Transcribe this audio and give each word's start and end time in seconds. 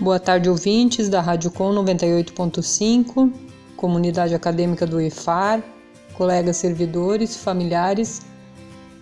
Boa 0.00 0.18
tarde, 0.18 0.48
ouvintes 0.48 1.10
da 1.10 1.20
Rádio 1.20 1.50
Com 1.50 1.74
98.5, 1.74 3.30
comunidade 3.76 4.34
acadêmica 4.34 4.86
do 4.86 4.98
IFAR, 4.98 5.62
colegas 6.14 6.56
servidores, 6.56 7.36
familiares. 7.36 8.22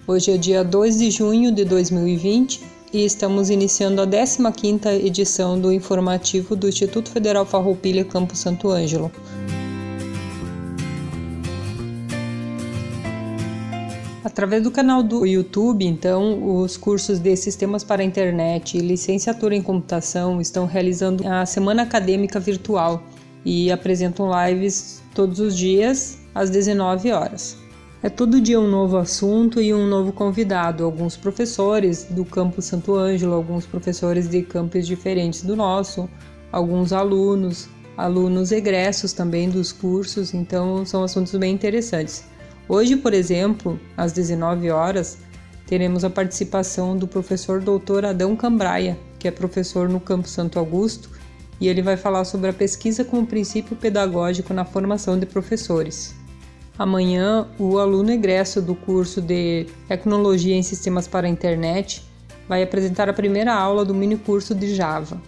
Hoje 0.09 0.33
é 0.33 0.37
dia 0.37 0.65
2 0.65 0.99
de 0.99 1.13
junho 1.13 1.53
de 1.53 1.65
2020 1.65 2.61
e 2.93 3.05
estamos 3.05 3.49
iniciando 3.49 4.03
a 4.03 4.09
15ª 4.09 4.93
edição 4.93 5.57
do 5.57 5.73
informativo 5.73 6.57
do 6.57 6.69
Instituto 6.69 7.13
Federal 7.13 7.47
Farroupilha 7.47 8.05
Campo 8.05 8.35
Santo 8.35 8.69
Ângelo. 8.69 9.13
Através 14.39 14.63
do 14.63 14.71
canal 14.71 15.03
do 15.03 15.27
YouTube, 15.27 15.85
então, 15.85 16.61
os 16.61 16.77
cursos 16.77 17.19
de 17.19 17.35
Sistemas 17.35 17.83
para 17.83 18.03
a 18.03 18.05
Internet 18.05 18.79
e 18.79 18.81
Licenciatura 18.81 19.53
em 19.57 19.61
Computação 19.61 20.41
estão 20.41 20.65
realizando 20.65 21.27
a 21.27 21.45
Semana 21.45 21.83
Acadêmica 21.83 22.39
Virtual 22.39 23.03
e 23.45 23.69
apresentam 23.73 24.31
lives 24.31 25.03
todos 25.13 25.41
os 25.41 25.57
dias 25.57 26.21
às 26.33 26.51
19 26.51 27.11
horas. 27.11 27.57
É 28.01 28.09
todo 28.09 28.41
dia 28.41 28.61
um 28.61 28.71
novo 28.71 28.97
assunto 28.97 29.61
e 29.61 29.75
um 29.75 29.89
novo 29.89 30.13
convidado, 30.13 30.85
alguns 30.85 31.17
professores 31.17 32.05
do 32.05 32.25
campus 32.25 32.67
Santo 32.67 32.95
Ângelo, 32.95 33.35
alguns 33.35 33.67
professores 33.67 34.29
de 34.29 34.43
campos 34.43 34.87
diferentes 34.87 35.43
do 35.43 35.57
nosso, 35.57 36.09
alguns 36.53 36.93
alunos, 36.93 37.69
alunos 37.97 38.53
egressos 38.53 39.13
também 39.13 39.51
dos 39.51 39.73
cursos, 39.73 40.33
então 40.33 40.87
são 40.87 41.03
assuntos 41.03 41.35
bem 41.35 41.53
interessantes. 41.53 42.38
Hoje, 42.69 42.97
por 42.97 43.15
exemplo, 43.15 43.81
às 43.97 44.13
19 44.13 44.71
horas, 44.71 45.19
teremos 45.67 46.05
a 46.05 46.11
participação 46.11 46.97
do 46.97 47.09
professor 47.09 47.63
Dr. 47.63 48.05
Adão 48.05 48.37
Cambraia, 48.37 48.99
que 49.19 49.27
é 49.27 49.31
professor 49.31 49.89
no 49.89 49.99
Campo 49.99 50.29
Santo 50.29 50.59
Augusto, 50.59 51.11
e 51.59 51.67
ele 51.67 51.81
vai 51.81 51.97
falar 51.97 52.25
sobre 52.25 52.51
a 52.51 52.53
pesquisa 52.53 53.05
como 53.05 53.27
princípio 53.27 53.75
pedagógico 53.75 54.53
na 54.53 54.67
formação 54.67 55.19
de 55.19 55.25
professores. 55.25 56.15
Amanhã, 56.79 57.49
o 57.59 57.79
aluno 57.79 58.13
egresso 58.13 58.61
do 58.61 58.75
curso 58.75 59.21
de 59.21 59.67
Tecnologia 59.89 60.55
em 60.55 60.63
Sistemas 60.63 61.09
para 61.09 61.27
a 61.27 61.31
Internet 61.31 62.05
vai 62.47 62.63
apresentar 62.63 63.09
a 63.09 63.15
primeira 63.15 63.53
aula 63.53 63.85
do 63.85 63.95
mini 63.95 64.17
curso 64.17 64.55
de 64.55 64.75
Java. 64.75 65.21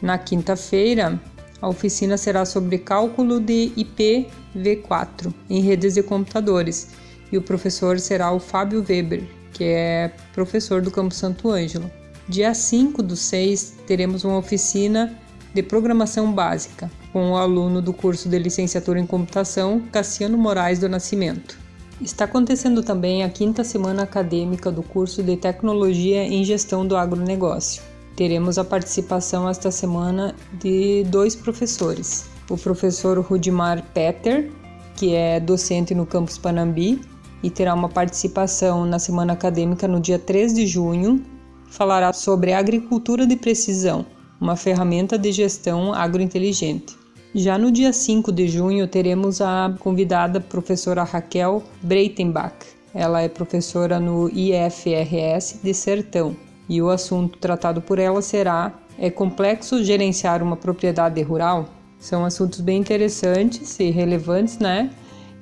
Na 0.00 0.18
quinta-feira, 0.18 1.20
a 1.60 1.68
oficina 1.68 2.16
será 2.16 2.44
sobre 2.44 2.78
cálculo 2.78 3.40
de 3.40 3.72
IPv4 3.76 5.32
em 5.50 5.60
redes 5.60 5.94
de 5.94 6.02
computadores 6.02 6.90
e 7.32 7.36
o 7.36 7.42
professor 7.42 7.98
será 7.98 8.32
o 8.32 8.38
Fábio 8.38 8.84
Weber, 8.88 9.24
que 9.52 9.64
é 9.64 10.12
professor 10.32 10.80
do 10.80 10.90
Campo 10.90 11.14
Santo 11.14 11.50
Ângelo. 11.50 11.90
Dia 12.28 12.54
5 12.54 13.02
do 13.02 13.16
6 13.16 13.78
teremos 13.86 14.24
uma 14.24 14.38
oficina 14.38 15.18
de 15.52 15.62
programação 15.62 16.32
básica 16.32 16.90
com 17.12 17.32
o 17.32 17.36
aluno 17.36 17.80
do 17.80 17.92
curso 17.92 18.28
de 18.28 18.38
licenciatura 18.38 19.00
em 19.00 19.06
computação 19.06 19.80
Cassiano 19.90 20.38
Moraes 20.38 20.78
do 20.78 20.88
Nascimento. 20.88 21.58
Está 22.00 22.26
acontecendo 22.26 22.82
também 22.82 23.24
a 23.24 23.28
quinta 23.28 23.64
semana 23.64 24.04
acadêmica 24.04 24.70
do 24.70 24.82
curso 24.82 25.22
de 25.22 25.36
Tecnologia 25.36 26.22
em 26.22 26.44
Gestão 26.44 26.86
do 26.86 26.96
Agronegócio 26.96 27.82
teremos 28.18 28.58
a 28.58 28.64
participação 28.64 29.48
esta 29.48 29.70
semana 29.70 30.34
de 30.54 31.04
dois 31.04 31.36
professores. 31.36 32.28
O 32.50 32.58
professor 32.58 33.16
Rudimar 33.20 33.84
Petter, 33.94 34.50
que 34.96 35.14
é 35.14 35.38
docente 35.38 35.94
no 35.94 36.04
campus 36.04 36.36
Panambi 36.36 37.00
e 37.44 37.48
terá 37.48 37.72
uma 37.72 37.88
participação 37.88 38.84
na 38.84 38.98
semana 38.98 39.34
acadêmica 39.34 39.86
no 39.86 40.00
dia 40.00 40.18
3 40.18 40.52
de 40.52 40.66
junho, 40.66 41.24
falará 41.70 42.12
sobre 42.12 42.52
agricultura 42.52 43.24
de 43.24 43.36
precisão, 43.36 44.04
uma 44.40 44.56
ferramenta 44.56 45.16
de 45.16 45.30
gestão 45.30 45.94
agrointeligente. 45.94 46.96
Já 47.32 47.56
no 47.56 47.70
dia 47.70 47.92
5 47.92 48.32
de 48.32 48.48
junho 48.48 48.88
teremos 48.88 49.40
a 49.40 49.72
convidada 49.78 50.40
professora 50.40 51.04
Raquel 51.04 51.62
Breitenbach. 51.82 52.56
Ela 52.92 53.22
é 53.22 53.28
professora 53.28 54.00
no 54.00 54.28
IFRS 54.28 55.60
de 55.62 55.72
Sertão 55.72 56.47
e 56.68 56.82
o 56.82 56.90
assunto 56.90 57.38
tratado 57.38 57.80
por 57.80 57.98
ela 57.98 58.20
será 58.20 58.72
é 58.98 59.10
complexo 59.10 59.82
gerenciar 59.82 60.42
uma 60.42 60.56
propriedade 60.56 61.22
rural? 61.22 61.68
São 61.98 62.24
assuntos 62.24 62.60
bem 62.60 62.80
interessantes 62.80 63.78
e 63.80 63.90
relevantes, 63.90 64.58
né? 64.58 64.90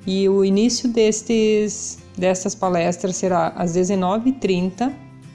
E 0.05 0.29
o 0.29 0.45
início 0.45 0.89
destes 0.89 1.99
destas 2.17 2.55
palestras 2.55 3.15
será 3.15 3.49
às 3.49 3.77
19h30, 3.77 4.91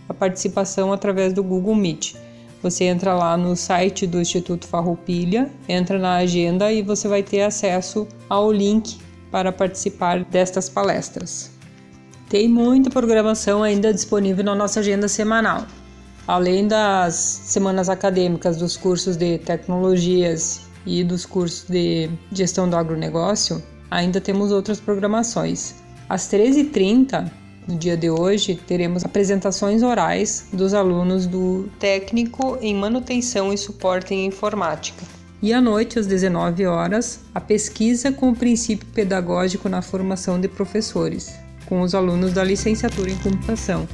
a 0.09 0.15
participação 0.15 0.93
através 0.93 1.33
do 1.33 1.43
Google 1.43 1.77
Meet. 1.77 2.15
Você 2.63 2.85
entra 2.85 3.15
lá 3.15 3.37
no 3.37 3.57
site 3.57 4.07
do 4.07 4.21
Instituto 4.21 4.67
Farroupilha, 4.67 5.51
entra 5.69 5.99
na 5.99 6.17
agenda 6.17 6.73
e 6.73 6.83
você 6.83 7.09
vai 7.09 7.23
ter 7.23 7.43
acesso 7.43 8.07
ao 8.29 8.53
link 8.53 8.99
para 9.31 9.51
participar 9.51 10.25
destas 10.25 10.69
palestras. 10.69 11.51
Tem 12.29 12.49
muita 12.49 12.91
programação 12.91 13.63
ainda 13.63 13.93
disponível 13.93 14.45
na 14.45 14.55
nossa 14.55 14.81
agenda 14.81 15.09
semanal. 15.09 15.67
Além 16.27 16.69
das 16.69 17.15
semanas 17.15 17.89
acadêmicas 17.89 18.57
dos 18.57 18.77
cursos 18.77 19.17
de 19.17 19.39
tecnologias 19.39 20.61
e 20.87 21.03
dos 21.03 21.27
cursos 21.27 21.69
de 21.69 22.09
gestão 22.31 22.69
do 22.69 22.77
agronegócio, 22.77 23.61
ainda 23.91 24.21
temos 24.21 24.53
outras 24.53 24.79
programações. 24.79 25.75
Às 26.09 26.23
13h30, 26.31 27.29
no 27.67 27.77
dia 27.77 27.97
de 27.97 28.09
hoje, 28.09 28.55
teremos 28.55 29.05
apresentações 29.05 29.83
orais 29.83 30.47
dos 30.53 30.75
alunos 30.75 31.27
do 31.27 31.69
técnico 31.81 32.57
em 32.61 32.75
manutenção 32.75 33.53
e 33.53 33.59
suporte 33.59 34.15
em 34.15 34.27
informática. 34.27 35.05
E 35.43 35.53
à 35.53 35.61
noite, 35.61 35.99
às 35.99 36.07
19 36.07 36.67
horas, 36.67 37.19
a 37.35 37.41
pesquisa 37.41 38.13
com 38.13 38.31
o 38.31 38.37
princípio 38.37 38.87
pedagógico 38.95 39.69
na 39.69 39.83
formação 39.83 40.41
de 40.41 40.47
professores, 40.47 41.35
com 41.67 41.81
os 41.81 41.97
alunos 41.97 42.33
da 42.33 42.45
licenciatura 42.45 43.11
em 43.11 43.19
computação. 43.19 43.89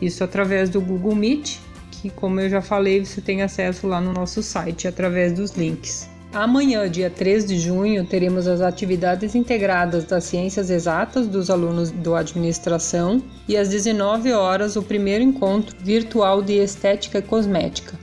Isso 0.00 0.22
através 0.22 0.68
do 0.68 0.80
Google 0.80 1.14
Meet 1.14 1.58
que, 2.00 2.08
como 2.10 2.40
eu 2.40 2.48
já 2.48 2.62
falei, 2.62 3.04
você 3.04 3.20
tem 3.20 3.42
acesso 3.42 3.86
lá 3.86 4.00
no 4.00 4.12
nosso 4.12 4.42
site 4.42 4.88
através 4.88 5.32
dos 5.32 5.52
links. 5.52 6.08
Amanhã, 6.32 6.88
dia 6.88 7.10
3 7.10 7.44
de 7.44 7.58
junho, 7.58 8.06
teremos 8.06 8.46
as 8.46 8.60
atividades 8.60 9.34
integradas 9.34 10.04
das 10.04 10.24
ciências 10.24 10.70
exatas 10.70 11.26
dos 11.26 11.50
alunos 11.50 11.90
do 11.90 12.14
administração 12.14 13.20
e 13.48 13.56
às 13.56 13.68
19 13.68 14.32
horas 14.32 14.76
o 14.76 14.82
primeiro 14.82 15.24
encontro 15.24 15.76
virtual 15.80 16.40
de 16.40 16.54
estética 16.54 17.18
e 17.18 17.22
cosmética. 17.22 17.98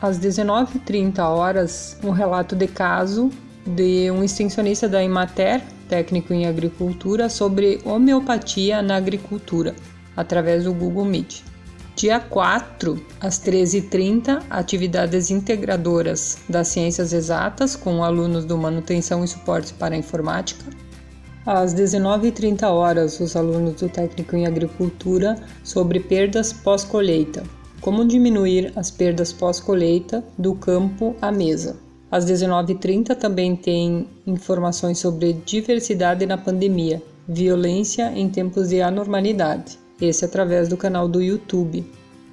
Às 0.00 0.18
19h30 0.20 1.18
horas, 1.20 1.98
um 2.04 2.10
relato 2.10 2.54
de 2.54 2.66
caso 2.66 3.30
de 3.66 4.10
um 4.10 4.22
extensionista 4.22 4.86
da 4.86 5.02
Imater, 5.02 5.62
técnico 5.88 6.34
em 6.34 6.46
agricultura, 6.46 7.30
sobre 7.30 7.80
homeopatia 7.82 8.82
na 8.82 8.96
agricultura, 8.96 9.74
através 10.14 10.64
do 10.64 10.74
Google 10.74 11.06
Meet. 11.06 11.53
Dia 11.96 12.18
4, 12.18 13.00
às 13.20 13.38
13h30, 13.38 14.42
atividades 14.50 15.30
integradoras 15.30 16.38
das 16.48 16.66
ciências 16.66 17.12
exatas 17.12 17.76
com 17.76 18.02
alunos 18.02 18.44
do 18.44 18.58
Manutenção 18.58 19.22
e 19.22 19.28
Suporte 19.28 19.72
para 19.74 19.94
a 19.94 19.98
Informática. 19.98 20.64
Às 21.46 21.72
19h30 21.72 22.64
horas, 22.68 23.20
os 23.20 23.36
alunos 23.36 23.80
do 23.80 23.88
Técnico 23.88 24.34
em 24.34 24.44
Agricultura 24.44 25.36
sobre 25.62 26.00
perdas 26.00 26.52
pós-colheita. 26.52 27.44
Como 27.80 28.04
diminuir 28.04 28.72
as 28.74 28.90
perdas 28.90 29.32
pós-colheita 29.32 30.24
do 30.36 30.56
campo 30.56 31.14
à 31.22 31.30
mesa. 31.30 31.76
Às 32.10 32.26
19h30 32.26 33.14
também 33.14 33.54
tem 33.54 34.08
informações 34.26 34.98
sobre 34.98 35.32
diversidade 35.32 36.26
na 36.26 36.36
pandemia, 36.36 37.00
violência 37.28 38.10
em 38.16 38.28
tempos 38.28 38.70
de 38.70 38.82
anormalidade 38.82 39.83
esse 40.00 40.24
através 40.24 40.68
do 40.68 40.76
canal 40.76 41.08
do 41.08 41.22
YouTube. 41.22 41.84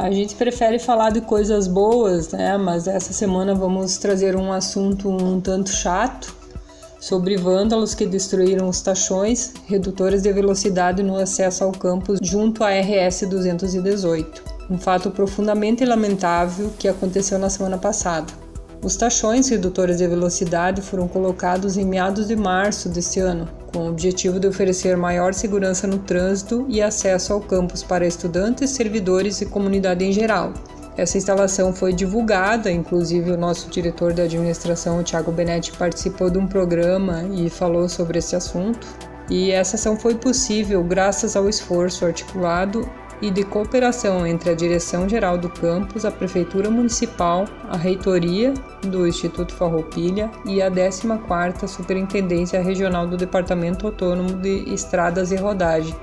A 0.00 0.12
gente 0.12 0.36
prefere 0.36 0.78
falar 0.78 1.10
de 1.10 1.20
coisas 1.20 1.66
boas, 1.66 2.28
né? 2.28 2.56
Mas 2.56 2.86
essa 2.86 3.12
semana 3.12 3.52
vamos 3.52 3.98
trazer 3.98 4.36
um 4.36 4.52
assunto 4.52 5.08
um 5.08 5.40
tanto 5.40 5.70
chato 5.70 6.32
sobre 7.00 7.36
vândalos 7.36 7.96
que 7.96 8.06
destruíram 8.06 8.68
os 8.68 8.80
tachões 8.80 9.54
redutores 9.66 10.22
de 10.22 10.32
velocidade 10.32 11.02
no 11.02 11.16
acesso 11.16 11.64
ao 11.64 11.72
campus 11.72 12.20
junto 12.22 12.62
à 12.62 12.68
RS 12.70 13.26
218. 13.28 14.40
Um 14.70 14.78
fato 14.78 15.10
profundamente 15.10 15.84
lamentável 15.84 16.70
que 16.78 16.86
aconteceu 16.86 17.36
na 17.36 17.50
semana 17.50 17.76
passada. 17.76 18.32
Os 18.80 18.94
tachões 18.94 19.48
redutores 19.48 19.98
de 19.98 20.06
velocidade 20.06 20.80
foram 20.80 21.08
colocados 21.08 21.76
em 21.76 21.84
meados 21.84 22.28
de 22.28 22.36
março 22.36 22.88
deste 22.88 23.18
ano, 23.18 23.48
com 23.72 23.80
o 23.80 23.88
objetivo 23.88 24.40
de 24.40 24.46
oferecer 24.46 24.96
maior 24.96 25.34
segurança 25.34 25.86
no 25.86 25.98
trânsito 25.98 26.66
e 26.68 26.82
acesso 26.82 27.32
ao 27.32 27.40
campus 27.40 27.82
para 27.82 28.06
estudantes, 28.06 28.70
servidores 28.70 29.40
e 29.40 29.46
comunidade 29.46 30.04
em 30.04 30.12
geral. 30.12 30.52
Essa 30.96 31.16
instalação 31.16 31.72
foi 31.72 31.92
divulgada, 31.92 32.70
inclusive 32.70 33.30
o 33.30 33.36
nosso 33.36 33.70
diretor 33.70 34.12
de 34.12 34.22
administração, 34.22 34.98
o 34.98 35.04
Thiago 35.04 35.30
Benetti, 35.30 35.70
participou 35.72 36.28
de 36.28 36.38
um 36.38 36.46
programa 36.48 37.22
e 37.32 37.48
falou 37.48 37.88
sobre 37.88 38.18
esse 38.18 38.34
assunto. 38.34 38.86
E 39.30 39.52
essa 39.52 39.76
ação 39.76 39.96
foi 39.96 40.16
possível 40.16 40.82
graças 40.82 41.36
ao 41.36 41.48
esforço 41.48 42.04
articulado 42.04 42.88
e 43.20 43.30
de 43.30 43.44
cooperação 43.44 44.26
entre 44.26 44.50
a 44.50 44.54
Direção 44.54 45.08
Geral 45.08 45.36
do 45.36 45.48
Campus, 45.48 46.04
a 46.04 46.10
Prefeitura 46.10 46.70
Municipal, 46.70 47.46
a 47.68 47.76
Reitoria 47.76 48.54
do 48.82 49.06
Instituto 49.06 49.52
Farroupilha 49.54 50.30
e 50.44 50.62
a 50.62 50.70
14ª 50.70 51.66
Superintendência 51.66 52.62
Regional 52.62 53.06
do 53.06 53.16
Departamento 53.16 53.86
Autônomo 53.86 54.34
de 54.34 54.72
Estradas 54.72 55.32
e 55.32 55.36
Rodagem, 55.36 55.94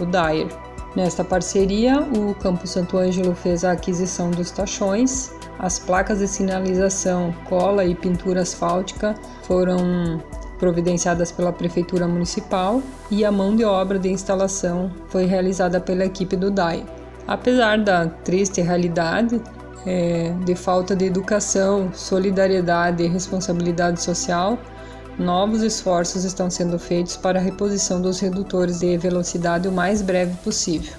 o 0.00 0.06
DAIR. 0.06 0.48
Nesta 0.96 1.22
parceria, 1.22 2.00
o 2.00 2.34
Campus 2.34 2.70
Santo 2.70 2.96
Ângelo 2.96 3.34
fez 3.34 3.64
a 3.64 3.72
aquisição 3.72 4.30
dos 4.30 4.50
tachões, 4.50 5.30
as 5.58 5.78
placas 5.78 6.20
de 6.20 6.28
sinalização, 6.28 7.34
cola 7.48 7.84
e 7.84 7.94
pintura 7.94 8.42
asfáltica 8.42 9.14
foram 9.42 10.22
providenciadas 10.58 11.30
pela 11.32 11.52
Prefeitura 11.52 12.06
Municipal, 12.06 12.82
e 13.10 13.24
a 13.24 13.32
mão 13.32 13.54
de 13.54 13.64
obra 13.64 13.98
de 13.98 14.08
instalação 14.08 14.90
foi 15.08 15.24
realizada 15.24 15.80
pela 15.80 16.04
equipe 16.04 16.36
do 16.36 16.50
DAI. 16.50 16.84
Apesar 17.26 17.78
da 17.78 18.06
triste 18.06 18.60
realidade 18.60 19.40
é, 19.86 20.34
de 20.44 20.54
falta 20.54 20.96
de 20.96 21.04
educação, 21.04 21.90
solidariedade 21.92 23.02
e 23.02 23.08
responsabilidade 23.08 24.02
social, 24.02 24.58
novos 25.18 25.62
esforços 25.62 26.24
estão 26.24 26.50
sendo 26.50 26.78
feitos 26.78 27.16
para 27.16 27.38
a 27.38 27.42
reposição 27.42 28.00
dos 28.00 28.20
redutores 28.20 28.80
de 28.80 28.96
velocidade 28.96 29.68
o 29.68 29.72
mais 29.72 30.00
breve 30.00 30.34
possível. 30.44 30.94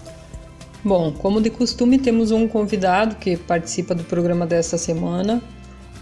Bom, 0.84 1.12
como 1.12 1.42
de 1.42 1.50
costume, 1.50 2.00
temos 2.00 2.32
um 2.32 2.48
convidado 2.48 3.16
que 3.16 3.36
participa 3.36 3.94
do 3.94 4.04
programa 4.04 4.46
desta 4.46 4.78
semana, 4.78 5.42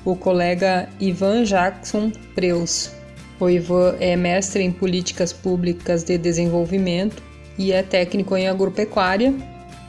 o 0.06 0.16
colega 0.16 0.88
Ivan 1.00 1.44
Jackson 1.44 2.12
Preus. 2.36 2.97
O 3.40 3.48
Ivan 3.48 3.96
é 4.00 4.16
mestre 4.16 4.64
em 4.64 4.72
políticas 4.72 5.32
públicas 5.32 6.04
de 6.04 6.18
desenvolvimento 6.18 7.22
e 7.58 7.72
é 7.72 7.84
técnico 7.84 8.36
em 8.36 8.48
agropecuária. 8.48 9.34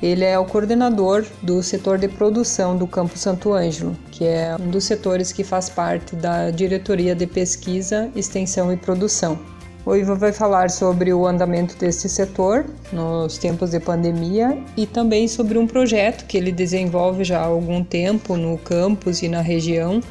Ele 0.03 0.25
é 0.25 0.39
o 0.39 0.45
coordenador 0.45 1.25
do 1.43 1.63
setor 1.63 1.99
de 1.99 2.09
produção 2.09 2.77
do 2.77 2.87
Campo 2.87 3.19
Santo 3.19 3.53
Ângelo, 3.53 3.97
que 4.13 4.25
é 4.25 4.55
um 4.61 4.71
dos 4.71 4.85
setores 4.85 5.33
que 5.33 5.43
faz 5.43 5.69
parte 5.69 6.15
da 6.15 6.51
diretoria 6.51 7.15
de 7.15 7.27
pesquisa, 7.27 8.11
extensão 8.15 8.73
e 8.73 8.77
produção. 8.77 9.39
O 9.85 9.97
Ivan 9.97 10.17
vai 10.17 10.33
falar 10.33 10.69
sobre 10.69 11.15
o 11.15 11.27
andamento 11.27 11.75
deste 11.79 12.11
setor 12.11 12.67
nos 12.93 13.39
tempos 13.39 13.71
de 13.71 13.81
pandemia 13.81 14.59
e 14.77 14.85
também 14.87 15.27
sobre 15.27 15.57
um 15.57 15.67
projeto 15.67 16.27
que 16.27 16.37
ele 16.37 16.53
desenvolve 16.53 17.25
já 17.25 17.41
há 17.41 17.47
algum 17.47 17.83
tempo 17.83 18.37
no 18.37 18.59
campus 18.59 19.23
e 19.23 19.29
na 19.29 19.41
região, 19.41 20.03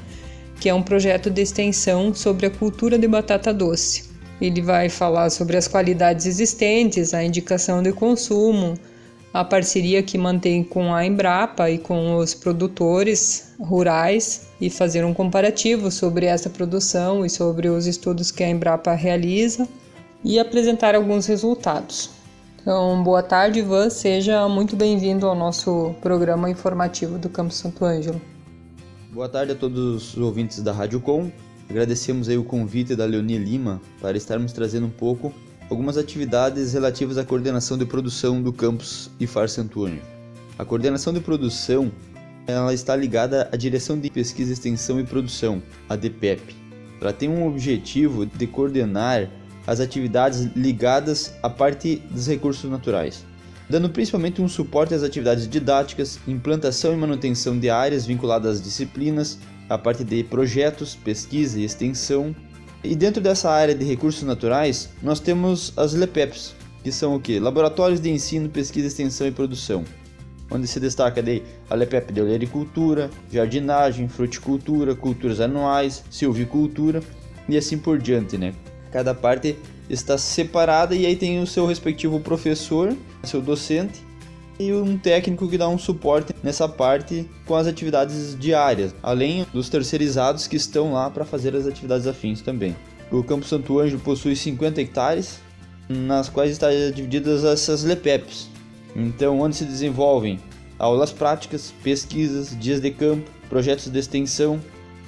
que 0.59 0.69
é 0.69 0.73
um 0.73 0.81
projeto 0.81 1.29
de 1.29 1.41
extensão 1.41 2.13
sobre 2.13 2.45
a 2.45 2.49
cultura 2.49 2.97
de 2.97 3.07
batata 3.07 3.53
doce. 3.53 4.09
Ele 4.39 4.61
vai 4.61 4.89
falar 4.89 5.29
sobre 5.29 5.57
as 5.57 5.67
qualidades 5.67 6.25
existentes, 6.25 7.13
a 7.13 7.23
indicação 7.23 7.81
de 7.81 7.91
consumo, 7.91 8.77
a 9.33 9.43
parceria 9.43 10.01
que 10.01 10.17
mantém 10.17 10.63
com 10.63 10.93
a 10.93 11.05
Embrapa 11.05 11.69
e 11.69 11.77
com 11.77 12.15
os 12.17 12.33
produtores 12.33 13.53
rurais 13.59 14.47
e 14.59 14.69
fazer 14.69 15.03
um 15.05 15.13
comparativo 15.13 15.91
sobre 15.91 16.25
essa 16.25 16.49
produção 16.49 17.25
e 17.25 17.29
sobre 17.29 17.69
os 17.69 17.85
estudos 17.85 18.31
que 18.31 18.43
a 18.43 18.49
Embrapa 18.49 18.93
realiza 18.93 19.67
e 20.23 20.39
apresentar 20.39 20.95
alguns 20.95 21.25
resultados. 21.27 22.09
Então, 22.61 23.01
boa 23.03 23.23
tarde, 23.23 23.59
Ivan. 23.59 23.89
Seja 23.89 24.47
muito 24.49 24.75
bem-vindo 24.75 25.27
ao 25.27 25.35
nosso 25.35 25.95
programa 26.01 26.49
informativo 26.49 27.17
do 27.17 27.29
Campo 27.29 27.53
Santo 27.53 27.85
Ângelo. 27.85 28.19
Boa 29.17 29.27
tarde 29.27 29.53
a 29.53 29.55
todos 29.55 30.13
os 30.13 30.17
ouvintes 30.19 30.61
da 30.61 30.71
Rádio 30.71 30.99
Com. 31.01 31.31
Agradecemos 31.67 32.29
aí 32.29 32.37
o 32.37 32.43
convite 32.43 32.95
da 32.95 33.03
Leonie 33.03 33.39
Lima 33.39 33.81
para 33.99 34.15
estarmos 34.15 34.53
trazendo 34.53 34.85
um 34.85 34.91
pouco 34.91 35.33
algumas 35.71 35.97
atividades 35.97 36.73
relativas 36.73 37.17
à 37.17 37.25
coordenação 37.25 37.79
de 37.79 37.83
produção 37.83 38.39
do 38.39 38.53
campus 38.53 39.09
IFAR 39.19 39.49
Santo 39.49 39.85
Antônio. 39.85 40.03
A 40.55 40.63
coordenação 40.63 41.11
de 41.11 41.19
produção 41.19 41.91
ela 42.45 42.71
está 42.75 42.95
ligada 42.95 43.49
à 43.51 43.57
Direção 43.57 43.99
de 43.99 44.07
Pesquisa, 44.11 44.53
Extensão 44.53 44.99
e 44.99 45.03
Produção, 45.03 45.63
a 45.89 45.95
DPEP. 45.95 46.55
Ela 47.01 47.11
tem 47.11 47.27
um 47.27 47.47
objetivo 47.47 48.23
de 48.23 48.45
coordenar 48.45 49.31
as 49.65 49.79
atividades 49.79 50.41
ligadas 50.55 51.33
à 51.41 51.49
parte 51.49 52.03
dos 52.11 52.27
recursos 52.27 52.69
naturais 52.69 53.25
dando 53.69 53.89
principalmente 53.89 54.41
um 54.41 54.47
suporte 54.47 54.93
às 54.93 55.03
atividades 55.03 55.47
didáticas, 55.47 56.19
implantação 56.27 56.93
e 56.93 56.97
manutenção 56.97 57.57
de 57.59 57.69
áreas 57.69 58.05
vinculadas 58.05 58.57
às 58.57 58.61
disciplinas, 58.61 59.37
a 59.69 59.77
parte 59.77 60.03
de 60.03 60.23
projetos, 60.23 60.95
pesquisa 60.95 61.59
e 61.59 61.65
extensão. 61.65 62.35
E 62.83 62.95
dentro 62.95 63.21
dessa 63.21 63.49
área 63.49 63.75
de 63.75 63.83
recursos 63.83 64.23
naturais, 64.23 64.89
nós 65.01 65.19
temos 65.19 65.73
as 65.75 65.93
LEPEPs, 65.93 66.55
que 66.83 66.91
são 66.91 67.15
o 67.15 67.19
que? 67.19 67.39
Laboratórios 67.39 67.99
de 67.99 68.09
Ensino, 68.09 68.47
Pesquisa, 68.47 68.87
Extensão 68.87 69.27
e 69.27 69.31
Produção, 69.31 69.83
onde 70.49 70.67
se 70.67 70.79
destaca 70.79 71.21
daí 71.21 71.43
a 71.69 71.75
LEPEP 71.75 72.13
de 72.13 72.21
olericultura, 72.21 73.09
jardinagem, 73.29 74.07
fruticultura, 74.07 74.95
culturas 74.95 75.41
anuais, 75.41 76.03
silvicultura 76.09 77.01
e 77.49 77.57
assim 77.57 77.77
por 77.77 77.97
diante, 77.97 78.37
né? 78.37 78.53
Cada 78.91 79.13
parte 79.13 79.57
está 79.89 80.17
separada 80.17 80.95
e 80.95 81.05
aí 81.05 81.15
tem 81.15 81.41
o 81.41 81.47
seu 81.47 81.65
respectivo 81.65 82.19
professor, 82.19 82.95
seu 83.23 83.41
docente, 83.41 84.05
e 84.59 84.73
um 84.73 84.97
técnico 84.97 85.47
que 85.47 85.57
dá 85.57 85.67
um 85.69 85.77
suporte 85.77 86.33
nessa 86.43 86.67
parte 86.67 87.29
com 87.45 87.55
as 87.55 87.67
atividades 87.67 88.37
diárias, 88.39 88.93
além 89.03 89.45
dos 89.53 89.69
terceirizados 89.69 90.47
que 90.47 90.55
estão 90.55 90.93
lá 90.93 91.09
para 91.09 91.25
fazer 91.25 91.55
as 91.55 91.67
atividades 91.67 92.07
afins 92.07 92.41
também. 92.41 92.75
O 93.11 93.23
Campo 93.23 93.45
Santo 93.45 93.79
Anjo 93.79 93.99
possui 93.99 94.35
50 94.35 94.81
hectares, 94.81 95.39
nas 95.87 96.27
quais 96.27 96.51
estão 96.51 96.69
divididas 96.93 97.43
essas 97.43 97.83
LEPEPs. 97.83 98.49
Então, 98.95 99.39
onde 99.39 99.55
se 99.55 99.63
desenvolvem 99.63 100.39
aulas 100.77 101.11
práticas, 101.11 101.73
pesquisas, 101.83 102.57
dias 102.59 102.81
de 102.81 102.91
campo, 102.91 103.29
projetos 103.49 103.87
de 103.89 103.99
extensão. 103.99 104.59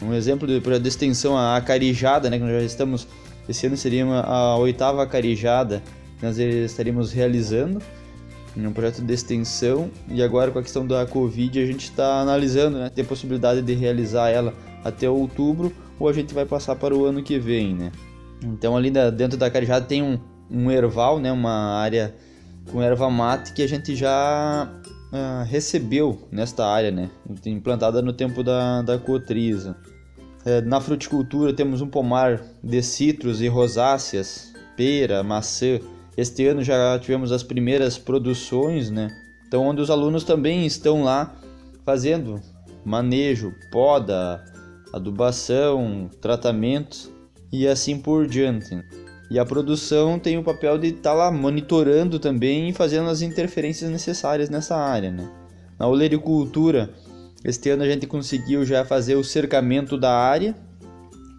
Um 0.01 0.13
exemplo 0.13 0.47
de 0.47 0.61
projeto 0.61 0.83
de 0.83 0.89
extensão, 0.89 1.37
a 1.37 1.59
Carijada, 1.59 2.29
né, 2.29 2.37
que 2.37 2.43
nós 2.43 2.53
já 2.53 2.61
estamos, 2.61 3.07
esse 3.49 3.65
ano 3.65 3.75
seria 3.75 4.05
a 4.05 4.55
oitava 4.57 5.05
Carijada, 5.07 5.81
nós 6.21 6.37
estaríamos 6.37 7.11
realizando 7.11 7.81
um 8.55 8.73
projeto 8.73 9.01
de 9.01 9.13
extensão 9.13 9.89
e 10.07 10.21
agora 10.21 10.51
com 10.51 10.59
a 10.59 10.61
questão 10.61 10.85
da 10.85 11.05
Covid 11.05 11.61
a 11.61 11.65
gente 11.65 11.85
está 11.85 12.19
analisando, 12.19 12.77
né, 12.77 12.89
ter 12.89 13.05
possibilidade 13.05 13.61
de 13.61 13.73
realizar 13.73 14.29
ela 14.29 14.53
até 14.83 15.09
outubro 15.09 15.73
ou 15.99 16.07
a 16.07 16.13
gente 16.13 16.33
vai 16.33 16.45
passar 16.45 16.75
para 16.75 16.95
o 16.95 17.05
ano 17.05 17.23
que 17.23 17.39
vem, 17.39 17.73
né. 17.73 17.91
Então 18.43 18.75
ali 18.75 18.91
dentro 18.91 19.37
da 19.37 19.49
Carijada 19.49 19.85
tem 19.85 20.03
um, 20.03 20.19
um 20.49 20.69
erval, 20.69 21.19
né, 21.19 21.31
uma 21.31 21.79
área 21.79 22.13
com 22.71 22.81
erva 22.81 23.09
mate 23.09 23.53
que 23.53 23.63
a 23.63 23.67
gente 23.67 23.95
já 23.95 24.69
uh, 25.11 25.43
recebeu 25.45 26.27
nesta 26.31 26.67
área, 26.67 26.91
né, 26.91 27.09
implantada 27.45 28.01
no 28.01 28.13
tempo 28.13 28.43
da, 28.43 28.81
da 28.81 28.97
cotriza. 28.97 29.75
É, 30.49 30.61
na 30.61 30.81
fruticultura 30.81 31.53
temos 31.53 31.79
um 31.79 31.87
pomar 31.87 32.41
de 32.63 32.81
citros 32.81 33.39
e 33.39 33.47
rosáceas, 33.47 34.51
pera, 34.75 35.21
maçã. 35.21 35.79
Este 36.17 36.47
ano 36.47 36.63
já 36.63 36.97
tivemos 36.97 37.31
as 37.31 37.43
primeiras 37.43 37.99
produções, 37.99 38.89
né? 38.89 39.15
Então 39.47 39.67
onde 39.67 39.79
os 39.79 39.91
alunos 39.91 40.23
também 40.23 40.65
estão 40.65 41.03
lá 41.03 41.35
fazendo 41.85 42.41
manejo, 42.83 43.53
poda, 43.71 44.43
adubação, 44.91 46.09
tratamentos 46.19 47.11
e 47.51 47.67
assim 47.67 47.99
por 47.99 48.25
diante. 48.25 48.83
E 49.29 49.37
a 49.37 49.45
produção 49.45 50.17
tem 50.17 50.39
o 50.39 50.43
papel 50.43 50.79
de 50.79 50.87
estar 50.87 51.11
tá 51.11 51.13
lá 51.13 51.31
monitorando 51.31 52.17
também 52.17 52.69
e 52.69 52.73
fazendo 52.73 53.07
as 53.07 53.21
interferências 53.21 53.91
necessárias 53.91 54.49
nessa 54.49 54.75
área. 54.75 55.11
Né? 55.11 55.29
Na 55.77 55.87
olericultura, 55.87 56.89
este 57.43 57.69
ano 57.69 57.83
a 57.83 57.87
gente 57.87 58.05
conseguiu 58.05 58.65
já 58.65 58.83
fazer 58.83 59.15
o 59.15 59.23
cercamento 59.23 59.97
da 59.97 60.11
área, 60.11 60.55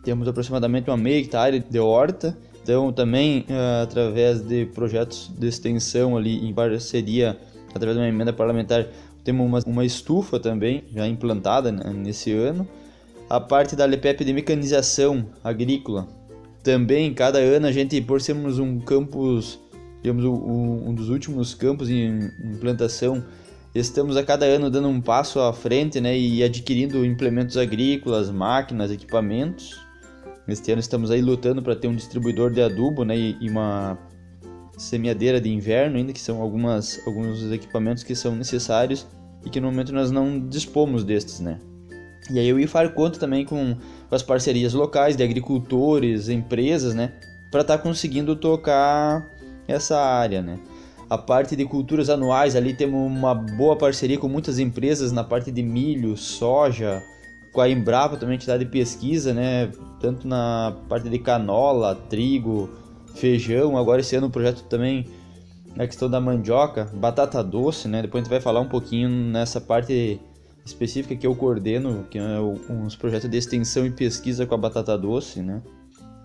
temos 0.03 0.27
aproximadamente 0.27 0.89
uma 0.89 0.97
meia 0.97 1.19
hectare 1.19 1.61
de 1.61 1.79
horta, 1.79 2.37
então 2.63 2.93
também 2.93 3.47
uh, 3.49 3.83
através 3.83 4.41
de 4.41 4.67
projetos 4.67 5.31
de 5.39 5.47
extensão 5.47 6.17
ali 6.17 6.47
em 6.47 6.53
parceria, 6.55 7.39
através 7.75 7.97
de 7.97 8.03
uma 8.03 8.09
emenda 8.09 8.33
parlamentar, 8.33 8.87
temos 9.23 9.47
uma, 9.47 9.61
uma 9.67 9.85
estufa 9.85 10.41
também 10.41 10.85
já 10.95 11.07
implantada 11.07 11.71
né, 11.71 11.93
nesse 11.93 12.33
ano. 12.33 12.67
A 13.29 13.39
parte 13.39 13.77
da 13.77 13.85
LEPEP 13.85 14.25
de 14.25 14.33
mecanização 14.33 15.27
agrícola, 15.45 16.09
também, 16.63 17.13
cada 17.15 17.39
ano 17.39 17.67
a 17.67 17.73
gente, 17.73 18.01
por 18.01 18.21
sermos 18.21 18.59
um 18.59 18.79
campus, 18.79 19.59
digamos, 20.03 20.25
um, 20.25 20.89
um 20.89 20.95
dos 20.95 21.09
últimos 21.09 21.55
campos 21.55 21.89
em 21.89 22.31
implantação, 22.45 23.25
estamos 23.75 24.17
a 24.17 24.25
cada 24.25 24.45
ano 24.47 24.71
dando 24.71 24.89
um 24.89 25.01
passo 25.01 25.41
à 25.41 25.53
frente 25.53 26.01
né, 26.01 26.19
e 26.19 26.43
adquirindo 26.43 27.05
implementos 27.05 27.57
agrícolas, 27.57 28.31
máquinas, 28.31 28.91
equipamentos. 28.91 29.81
Este 30.49 30.73
ano 30.73 30.81
estamos 30.81 31.11
aí 31.11 31.21
lutando 31.21 31.63
para 31.63 31.77
ter 31.77 31.87
um 31.87 31.95
distribuidor 31.95 32.51
de 32.51 32.61
adubo 32.61 33.05
né, 33.05 33.17
e, 33.17 33.49
uma 33.49 33.97
semeadeira 34.77 35.41
de 35.41 35.51
inverno 35.51 35.97
ainda, 35.99 36.13
que 36.13 36.21
são 36.21 36.41
algumas, 36.41 37.01
alguns 37.07 37.43
equipamentos 37.53 38.03
que 38.03 38.17
são 38.17 38.35
necessários 38.35 39.07
e 39.45 39.51
que 39.51 39.61
no 39.61 39.71
momento 39.71 39.93
nós 39.93 40.11
não 40.11 40.49
dispomos 40.49 41.05
destes, 41.05 41.39
né? 41.41 41.59
E 42.31 42.39
aí 42.39 42.53
o 42.53 42.59
IFAR 42.59 42.93
conta 42.95 43.19
também 43.19 43.45
com, 43.45 43.77
as 44.11 44.23
parcerias 44.23 44.73
locais 44.73 45.17
de 45.17 45.23
agricultores, 45.23 46.29
empresas, 46.29 46.95
né? 46.95 47.13
Para 47.51 47.63
estar 47.63 47.79
tá 47.79 47.83
conseguindo 47.83 48.37
tocar 48.37 49.29
essa 49.67 49.99
área, 49.99 50.41
né? 50.43 50.59
A 51.11 51.19
parte 51.19 51.57
de 51.57 51.65
culturas 51.65 52.09
anuais, 52.09 52.55
ali 52.55 52.73
temos 52.73 53.05
uma 53.05 53.35
boa 53.35 53.75
parceria 53.75 54.17
com 54.17 54.29
muitas 54.29 54.61
empresas 54.61 55.11
na 55.11 55.25
parte 55.25 55.51
de 55.51 55.61
milho, 55.61 56.17
soja, 56.17 57.03
com 57.53 57.61
a 57.61 57.69
Embrapa 57.69 58.17
também, 58.17 58.37
entidade 58.37 58.65
de 58.65 58.71
pesquisa, 58.71 59.35
né? 59.35 59.73
Tanto 59.99 60.29
na 60.29 60.77
parte 60.89 61.09
de 61.09 61.19
canola, 61.19 61.97
trigo, 61.97 62.71
feijão. 63.17 63.77
Agora 63.77 64.01
esse 64.01 64.15
ano 64.15 64.29
o 64.29 64.31
projeto 64.31 64.63
também 64.69 65.05
na 65.75 65.85
questão 65.85 66.09
da 66.09 66.21
mandioca, 66.21 66.89
batata 66.95 67.43
doce, 67.43 67.89
né? 67.89 68.03
Depois 68.03 68.23
a 68.23 68.25
gente 68.25 68.31
vai 68.31 68.41
falar 68.41 68.61
um 68.61 68.69
pouquinho 68.69 69.09
nessa 69.09 69.61
parte 69.61 70.21
específica 70.65 71.17
que 71.17 71.27
eu 71.27 71.35
coordeno, 71.35 72.05
que 72.09 72.19
é 72.19 72.39
uns 72.69 72.95
projetos 72.95 73.29
de 73.29 73.37
extensão 73.37 73.85
e 73.85 73.91
pesquisa 73.91 74.47
com 74.47 74.55
a 74.55 74.59
batata 74.59 74.97
doce, 74.97 75.43
né? 75.43 75.61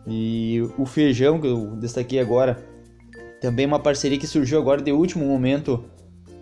E 0.06 0.62
o 0.78 0.86
feijão 0.86 1.42
que 1.42 1.48
eu 1.48 1.76
destaquei 1.76 2.20
agora, 2.20 2.64
também 3.46 3.68
uma 3.68 3.80
parceria 3.80 4.18
que 4.18 4.26
surgiu 4.26 4.58
agora 4.58 4.82
de 4.82 4.92
último 4.92 5.24
momento, 5.24 5.84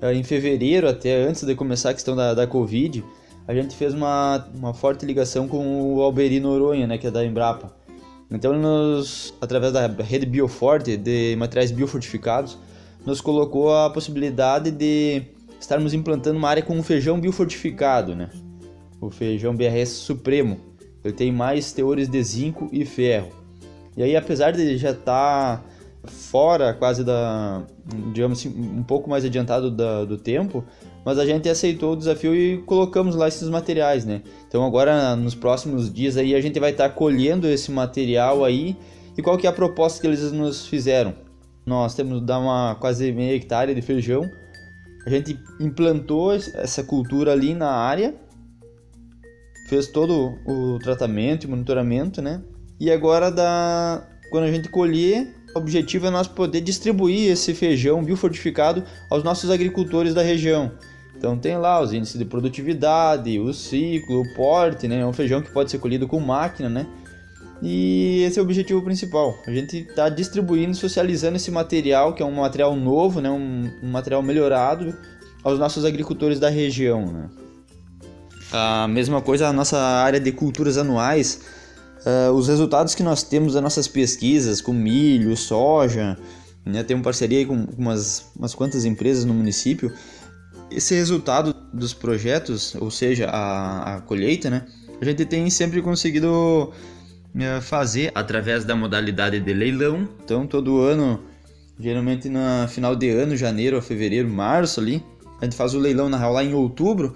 eh, 0.01 0.13
em 0.13 0.23
fevereiro, 0.23 0.87
até 0.87 1.21
antes 1.21 1.43
de 1.43 1.53
começar 1.53 1.89
a 1.89 1.93
questão 1.93 2.15
da, 2.15 2.33
da 2.33 2.47
Covid, 2.47 3.03
a 3.45 3.53
gente 3.53 3.75
fez 3.75 3.93
uma, 3.93 4.47
uma 4.55 4.73
forte 4.73 5.05
ligação 5.05 5.45
com 5.45 5.95
o 5.95 6.01
Alberino 6.01 6.57
Noronha, 6.57 6.87
né, 6.87 6.97
que 6.97 7.05
é 7.05 7.11
da 7.11 7.25
Embrapa. 7.25 7.75
Então, 8.31 8.53
nos, 8.57 9.33
através 9.41 9.73
da 9.73 9.85
rede 9.87 10.25
Bioforte 10.25 10.95
de 10.95 11.35
materiais 11.35 11.71
biofortificados, 11.71 12.57
nos 13.05 13.19
colocou 13.19 13.75
a 13.75 13.89
possibilidade 13.89 14.71
de 14.71 15.23
estarmos 15.59 15.93
implantando 15.93 16.37
uma 16.37 16.47
área 16.47 16.63
com 16.63 16.81
feijão 16.81 17.19
biofortificado, 17.19 18.15
né? 18.15 18.29
O 19.01 19.09
feijão 19.09 19.53
BRS 19.53 19.89
Supremo. 19.89 20.57
Ele 21.03 21.13
tem 21.13 21.33
mais 21.33 21.73
teores 21.73 22.07
de 22.07 22.23
zinco 22.23 22.69
e 22.71 22.85
ferro. 22.85 23.29
E 23.97 24.01
aí, 24.01 24.15
apesar 24.15 24.51
de 24.51 24.77
já 24.77 24.91
estar 24.91 25.57
tá 25.57 25.72
fora 26.05 26.73
quase 26.73 27.03
da, 27.03 27.63
digamos 28.13 28.39
assim, 28.39 28.49
um 28.49 28.83
pouco 28.83 29.09
mais 29.09 29.23
adiantado 29.23 29.71
da, 29.71 30.05
do 30.05 30.17
tempo, 30.17 30.63
mas 31.05 31.17
a 31.17 31.25
gente 31.25 31.47
aceitou 31.47 31.93
o 31.93 31.95
desafio 31.95 32.35
e 32.35 32.57
colocamos 32.63 33.15
lá 33.15 33.27
esses 33.27 33.49
materiais, 33.49 34.05
né? 34.05 34.21
Então 34.47 34.65
agora 34.65 35.15
nos 35.15 35.35
próximos 35.35 35.91
dias 35.91 36.17
aí 36.17 36.35
a 36.35 36.41
gente 36.41 36.59
vai 36.59 36.71
estar 36.71 36.89
tá 36.89 36.95
colhendo 36.95 37.47
esse 37.47 37.71
material 37.71 38.43
aí 38.43 38.75
e 39.17 39.21
qual 39.21 39.37
que 39.37 39.47
é 39.47 39.49
a 39.49 39.53
proposta 39.53 40.01
que 40.01 40.07
eles 40.07 40.31
nos 40.31 40.67
fizeram? 40.67 41.13
Nós 41.65 41.95
temos 41.95 42.21
dar 42.21 42.39
uma 42.39 42.75
quase 42.75 43.11
meia 43.11 43.35
hectare 43.35 43.73
de 43.73 43.81
feijão 43.81 44.29
a 45.05 45.09
gente 45.09 45.37
implantou 45.59 46.33
essa 46.33 46.83
cultura 46.83 47.33
ali 47.33 47.53
na 47.53 47.69
área, 47.69 48.15
fez 49.67 49.87
todo 49.87 50.39
o 50.45 50.79
tratamento 50.79 51.43
e 51.43 51.49
monitoramento, 51.49 52.21
né? 52.21 52.41
E 52.79 52.89
agora, 52.89 53.29
da... 53.29 54.07
quando 54.31 54.45
a 54.45 54.51
gente 54.51 54.69
colher, 54.69 55.35
o 55.53 55.59
objetivo 55.59 56.07
é 56.07 56.09
nós 56.09 56.27
poder 56.27 56.61
distribuir 56.61 57.31
esse 57.31 57.53
feijão 57.53 58.03
biofortificado 58.03 58.83
aos 59.09 59.23
nossos 59.23 59.49
agricultores 59.49 60.13
da 60.13 60.21
região. 60.21 60.71
Então 61.15 61.37
tem 61.37 61.57
lá 61.57 61.79
os 61.79 61.93
índices 61.93 62.17
de 62.17 62.25
produtividade, 62.25 63.39
o 63.39 63.53
ciclo, 63.53 64.21
o 64.21 64.35
porte, 64.35 64.87
né? 64.87 64.99
É 64.99 65.05
um 65.05 65.13
feijão 65.13 65.41
que 65.41 65.51
pode 65.51 65.71
ser 65.71 65.79
colhido 65.79 66.07
com 66.07 66.19
máquina, 66.19 66.69
né? 66.69 66.87
E 67.61 68.23
esse 68.23 68.37
é 68.37 68.41
o 68.41 68.45
objetivo 68.45 68.81
principal. 68.81 69.37
A 69.47 69.51
gente 69.51 69.77
está 69.77 70.09
distribuindo, 70.09 70.75
socializando 70.75 71.37
esse 71.37 71.49
material, 71.49 72.13
que 72.13 72.21
é 72.21 72.25
um 72.25 72.35
material 72.35 72.75
novo, 72.75 73.21
né? 73.21 73.29
um, 73.29 73.71
um 73.81 73.89
material 73.89 74.21
melhorado, 74.21 74.93
aos 75.41 75.57
nossos 75.57 75.85
agricultores 75.85 76.41
da 76.41 76.49
região. 76.49 77.05
Né? 77.05 77.29
A 78.51 78.85
mesma 78.89 79.21
coisa 79.21 79.47
a 79.47 79.53
nossa 79.53 79.77
área 79.77 80.19
de 80.19 80.31
culturas 80.33 80.77
anuais. 80.77 81.41
Uh, 82.05 82.31
os 82.33 82.47
resultados 82.47 82.93
que 82.93 83.03
nós 83.03 83.23
temos 83.23 83.53
das 83.53 83.63
nossas 83.63 83.87
pesquisas 83.87 84.61
com 84.61 84.73
milho, 84.73 85.35
soja, 85.37 86.17
né? 86.65 86.83
temos 86.83 87.03
parceria 87.03 87.45
com 87.45 87.65
umas, 87.77 88.29
umas 88.35 88.53
quantas 88.53 88.83
empresas 88.83 89.23
no 89.25 89.33
município. 89.33 89.91
Esse 90.69 90.95
resultado 90.95 91.55
dos 91.71 91.93
projetos, 91.93 92.75
ou 92.75 92.91
seja, 92.91 93.29
a, 93.29 93.95
a 93.95 94.01
colheita, 94.01 94.49
né? 94.49 94.65
a 95.01 95.05
gente 95.05 95.25
tem 95.25 95.49
sempre 95.49 95.81
conseguido 95.81 96.71
é, 97.39 97.61
fazer 97.61 98.11
através 98.13 98.65
da 98.65 98.75
modalidade 98.75 99.39
de 99.39 99.53
leilão. 99.53 100.07
Então, 100.23 100.45
todo 100.45 100.81
ano, 100.81 101.21
geralmente 101.79 102.29
no 102.29 102.67
final 102.67 102.95
de 102.95 103.09
ano, 103.09 103.35
janeiro, 103.35 103.81
fevereiro, 103.81 104.29
março 104.29 104.79
ali, 104.79 105.03
a 105.41 105.45
gente 105.45 105.55
faz 105.55 105.73
o 105.73 105.79
leilão 105.79 106.09
na 106.09 106.17
real 106.17 106.33
lá 106.33 106.43
em 106.43 106.53
outubro. 106.53 107.13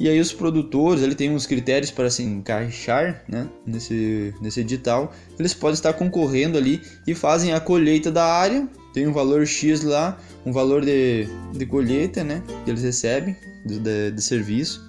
E 0.00 0.08
aí 0.08 0.18
os 0.18 0.32
produtores, 0.32 1.02
ele 1.02 1.14
tem 1.14 1.30
uns 1.30 1.46
critérios 1.46 1.90
para 1.90 2.08
se 2.08 2.22
encaixar, 2.22 3.22
né, 3.28 3.46
nesse, 3.66 4.34
nesse 4.40 4.60
edital. 4.60 5.12
Eles 5.38 5.52
podem 5.52 5.74
estar 5.74 5.92
concorrendo 5.92 6.56
ali 6.56 6.80
e 7.06 7.14
fazem 7.14 7.52
a 7.52 7.60
colheita 7.60 8.10
da 8.10 8.24
área. 8.24 8.66
Tem 8.94 9.06
um 9.06 9.12
valor 9.12 9.46
X 9.46 9.82
lá, 9.84 10.18
um 10.46 10.52
valor 10.52 10.82
de, 10.82 11.28
de 11.52 11.66
colheita, 11.66 12.24
né, 12.24 12.42
que 12.64 12.70
eles 12.70 12.82
recebem 12.82 13.36
de, 13.66 13.78
de, 13.78 14.10
de 14.12 14.22
serviço. 14.22 14.82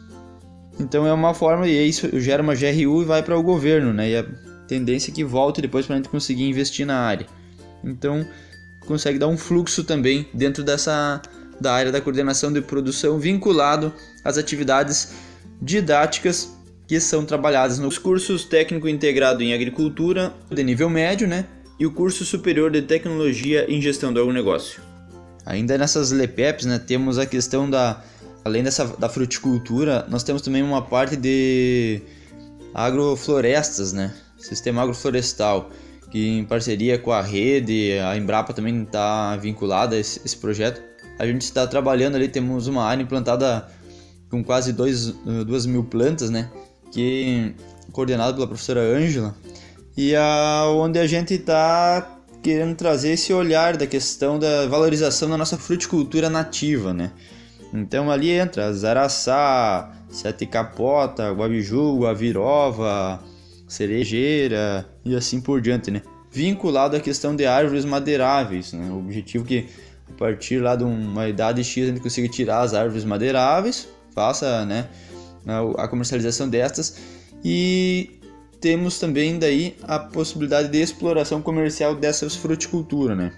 Então 0.79 1.05
é 1.05 1.11
uma 1.11 1.33
forma, 1.33 1.67
e 1.67 1.89
isso 1.89 2.17
gera 2.17 2.41
uma 2.41 2.55
GRU 2.55 3.01
e 3.01 3.05
vai 3.05 3.21
para 3.21 3.37
o 3.37 3.43
governo, 3.43 3.91
né? 3.91 4.09
E 4.11 4.17
a 4.17 4.25
tendência 4.65 5.11
é 5.11 5.13
que 5.13 5.25
volte 5.25 5.61
depois 5.61 5.85
para 5.85 5.95
a 5.95 5.97
gente 5.97 6.07
conseguir 6.07 6.47
investir 6.47 6.85
na 6.85 6.97
área. 6.97 7.27
Então 7.83 8.25
consegue 8.79 9.19
dar 9.19 9.27
um 9.27 9.37
fluxo 9.37 9.83
também 9.83 10.27
dentro 10.33 10.63
dessa 10.63 11.21
da 11.61 11.73
área 11.73 11.91
da 11.91 12.01
coordenação 12.01 12.51
de 12.51 12.61
produção 12.61 13.19
vinculado 13.19 13.93
às 14.25 14.37
atividades 14.37 15.13
didáticas 15.61 16.57
que 16.87 16.99
são 16.99 17.23
trabalhadas 17.23 17.79
nos 17.79 17.97
cursos 17.97 18.43
técnico 18.43 18.89
integrado 18.89 19.41
em 19.43 19.53
agricultura 19.53 20.33
de 20.49 20.63
nível 20.63 20.89
médio, 20.89 21.27
né? 21.27 21.45
E 21.79 21.85
o 21.85 21.91
curso 21.91 22.25
superior 22.25 22.69
de 22.69 22.81
tecnologia 22.81 23.65
em 23.69 23.81
gestão 23.81 24.11
do 24.11 24.19
agronegócio. 24.19 24.81
Ainda 25.45 25.77
nessas 25.77 26.11
LEPEPs, 26.11 26.65
né, 26.65 26.77
temos 26.79 27.17
a 27.17 27.25
questão 27.25 27.69
da 27.69 28.03
além 28.43 28.63
dessa 28.63 28.85
da 28.97 29.07
fruticultura, 29.07 30.05
nós 30.09 30.23
temos 30.23 30.41
também 30.41 30.63
uma 30.63 30.81
parte 30.81 31.15
de 31.15 32.01
agroflorestas, 32.73 33.93
né? 33.93 34.13
Sistema 34.37 34.81
agroflorestal, 34.81 35.69
que 36.09 36.39
em 36.39 36.45
parceria 36.45 36.97
com 36.97 37.11
a 37.11 37.21
rede, 37.21 37.93
a 37.99 38.17
Embrapa 38.17 38.53
também 38.53 38.83
está 38.83 39.35
vinculada 39.37 39.95
a 39.95 39.99
esse, 39.99 40.21
esse, 40.25 40.35
projeto. 40.37 40.81
A 41.21 41.27
gente 41.27 41.43
está 41.43 41.67
trabalhando 41.67 42.15
ali, 42.15 42.27
temos 42.27 42.65
uma 42.65 42.83
área 42.83 43.03
implantada 43.03 43.67
com 44.27 44.43
quase 44.43 44.73
2 44.73 45.67
mil 45.67 45.83
plantas, 45.83 46.31
né? 46.31 46.49
Que 46.91 47.53
coordenada 47.91 48.33
pela 48.33 48.47
professora 48.47 48.79
Ângela, 48.79 49.35
e 49.95 50.15
a, 50.15 50.63
onde 50.69 50.97
a 50.97 51.05
gente 51.05 51.35
está 51.35 52.17
querendo 52.41 52.75
trazer 52.75 53.11
esse 53.11 53.31
olhar 53.31 53.77
da 53.77 53.85
questão 53.85 54.39
da 54.39 54.65
valorização 54.65 55.29
da 55.29 55.37
nossa 55.37 55.59
fruticultura 55.59 56.27
nativa, 56.27 56.91
né? 56.91 57.11
Então 57.71 58.09
ali 58.09 58.31
entra 58.31 58.73
Zaraçá, 58.73 59.93
Sete 60.09 60.47
Capota, 60.47 61.31
Guabiju, 61.31 61.99
Guavirova, 61.99 63.21
Cerejeira 63.67 64.89
e 65.05 65.15
assim 65.15 65.39
por 65.39 65.61
diante, 65.61 65.91
né? 65.91 66.01
Vinculado 66.31 66.95
à 66.97 66.99
questão 66.99 67.35
de 67.35 67.45
árvores 67.45 67.85
madeiráveis, 67.85 68.73
né? 68.73 68.89
O 68.89 68.97
objetivo 68.97 69.45
que 69.45 69.67
partir 70.21 70.59
lá 70.59 70.75
de 70.75 70.83
uma 70.83 71.27
idade 71.27 71.63
X 71.63 71.85
a 71.85 71.87
gente 71.87 71.99
consiga 71.99 72.29
tirar 72.29 72.61
as 72.61 72.75
árvores 72.75 73.03
madeiráveis, 73.03 73.87
faça, 74.13 74.63
né, 74.65 74.87
a 75.77 75.87
comercialização 75.87 76.47
destas 76.47 76.97
e 77.43 78.19
temos 78.59 78.99
também 78.99 79.39
daí 79.39 79.75
a 79.81 79.97
possibilidade 79.97 80.69
de 80.69 80.79
exploração 80.79 81.41
comercial 81.41 81.95
dessas 81.95 82.35
fruticulturas, 82.35 83.17
né? 83.17 83.33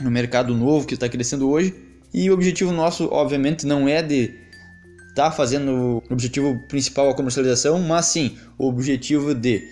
No 0.00 0.12
mercado 0.12 0.54
novo 0.54 0.86
que 0.86 0.94
está 0.94 1.08
crescendo 1.08 1.50
hoje. 1.50 1.74
E 2.14 2.30
o 2.30 2.34
objetivo 2.34 2.70
nosso, 2.70 3.08
obviamente, 3.10 3.66
não 3.66 3.88
é 3.88 4.00
de 4.00 4.34
estar 5.08 5.30
tá 5.30 5.32
fazendo 5.32 6.02
o 6.08 6.12
objetivo 6.12 6.56
principal 6.68 7.10
a 7.10 7.14
comercialização, 7.14 7.80
mas 7.80 8.06
sim 8.06 8.36
o 8.56 8.68
objetivo 8.68 9.34
de 9.34 9.64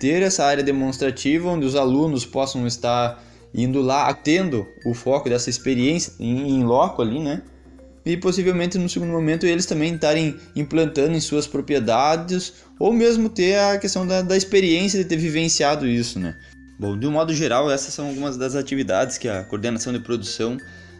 ter 0.00 0.22
essa 0.22 0.44
área 0.44 0.64
demonstrativa 0.64 1.48
onde 1.48 1.64
os 1.64 1.76
alunos 1.76 2.26
possam 2.26 2.66
estar 2.66 3.22
indo 3.54 3.80
lá, 3.80 4.12
tendo 4.14 4.66
o 4.84 4.94
foco 4.94 5.28
dessa 5.28 5.50
experiência 5.50 6.12
em, 6.18 6.48
em 6.48 6.64
loco 6.64 7.02
ali, 7.02 7.18
né? 7.18 7.42
e 8.04 8.16
possivelmente 8.16 8.78
no 8.78 8.88
segundo 8.88 9.12
momento 9.12 9.46
eles 9.46 9.66
também 9.66 9.94
estarem 9.94 10.36
implantando 10.56 11.16
em 11.16 11.20
suas 11.20 11.46
propriedades 11.46 12.52
ou 12.78 12.92
mesmo 12.92 13.28
ter 13.28 13.58
a 13.58 13.78
questão 13.78 14.06
da, 14.06 14.22
da 14.22 14.36
experiência 14.36 14.98
de 14.98 15.08
ter 15.08 15.16
vivenciado 15.16 15.86
isso, 15.86 16.18
né? 16.18 16.36
Bom, 16.78 16.98
de 16.98 17.06
um 17.06 17.12
modo 17.12 17.32
geral, 17.32 17.70
essas 17.70 17.94
são 17.94 18.08
algumas 18.08 18.36
das 18.36 18.56
atividades 18.56 19.18
que 19.18 19.28
a 19.28 19.44
coordenação 19.44 19.92
de 19.92 20.00
produção 20.00 20.56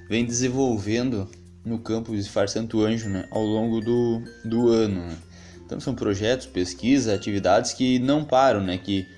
vem 0.08 0.24
desenvolvendo 0.24 1.28
no 1.64 1.78
campus 1.78 2.28
Far 2.28 2.48
Santo 2.48 2.82
Anjo 2.82 3.08
né, 3.08 3.26
ao 3.30 3.42
longo 3.42 3.80
do, 3.80 4.22
do 4.44 4.68
ano. 4.68 5.00
Né? 5.00 5.16
Então 5.64 5.80
são 5.80 5.94
projetos, 5.94 6.46
pesquisa, 6.46 7.14
atividades 7.14 7.72
que 7.72 7.98
não 7.98 8.24
param, 8.24 8.62
né? 8.62 8.78
Que 8.78 9.08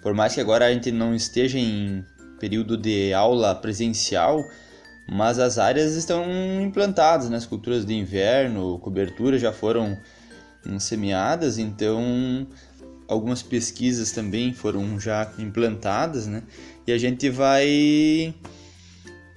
por 0.00 0.14
mais 0.14 0.34
que 0.34 0.40
agora 0.40 0.66
a 0.66 0.72
gente 0.72 0.92
não 0.92 1.14
esteja 1.14 1.58
em 1.58 2.04
período 2.42 2.76
de 2.76 3.14
aula 3.14 3.54
presencial, 3.54 4.44
mas 5.08 5.38
as 5.38 5.58
áreas 5.58 5.94
estão 5.94 6.24
implantadas, 6.60 7.30
né? 7.30 7.36
As 7.36 7.46
culturas 7.46 7.86
de 7.86 7.94
inverno, 7.94 8.80
cobertura 8.80 9.38
já 9.38 9.52
foram 9.52 9.96
semeadas, 10.80 11.56
então 11.56 12.44
algumas 13.06 13.42
pesquisas 13.42 14.10
também 14.10 14.52
foram 14.52 14.98
já 14.98 15.32
implantadas, 15.38 16.26
né? 16.26 16.42
E 16.84 16.90
a 16.90 16.98
gente 16.98 17.30
vai 17.30 18.34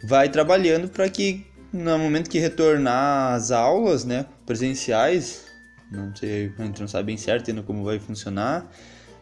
vai 0.04 0.28
trabalhando 0.28 0.88
para 0.90 1.08
que 1.08 1.46
no 1.72 2.00
momento 2.00 2.28
que 2.28 2.40
retornar 2.40 3.36
às 3.36 3.52
aulas, 3.52 4.04
né, 4.04 4.26
presenciais, 4.48 5.46
não 5.92 6.16
sei, 6.16 6.52
a 6.58 6.64
gente 6.64 6.80
não 6.82 6.88
sabe 6.88 7.08
bem 7.08 7.18
certo 7.18 7.52
ainda 7.52 7.62
como 7.62 7.84
vai 7.84 8.00
funcionar, 8.00 8.66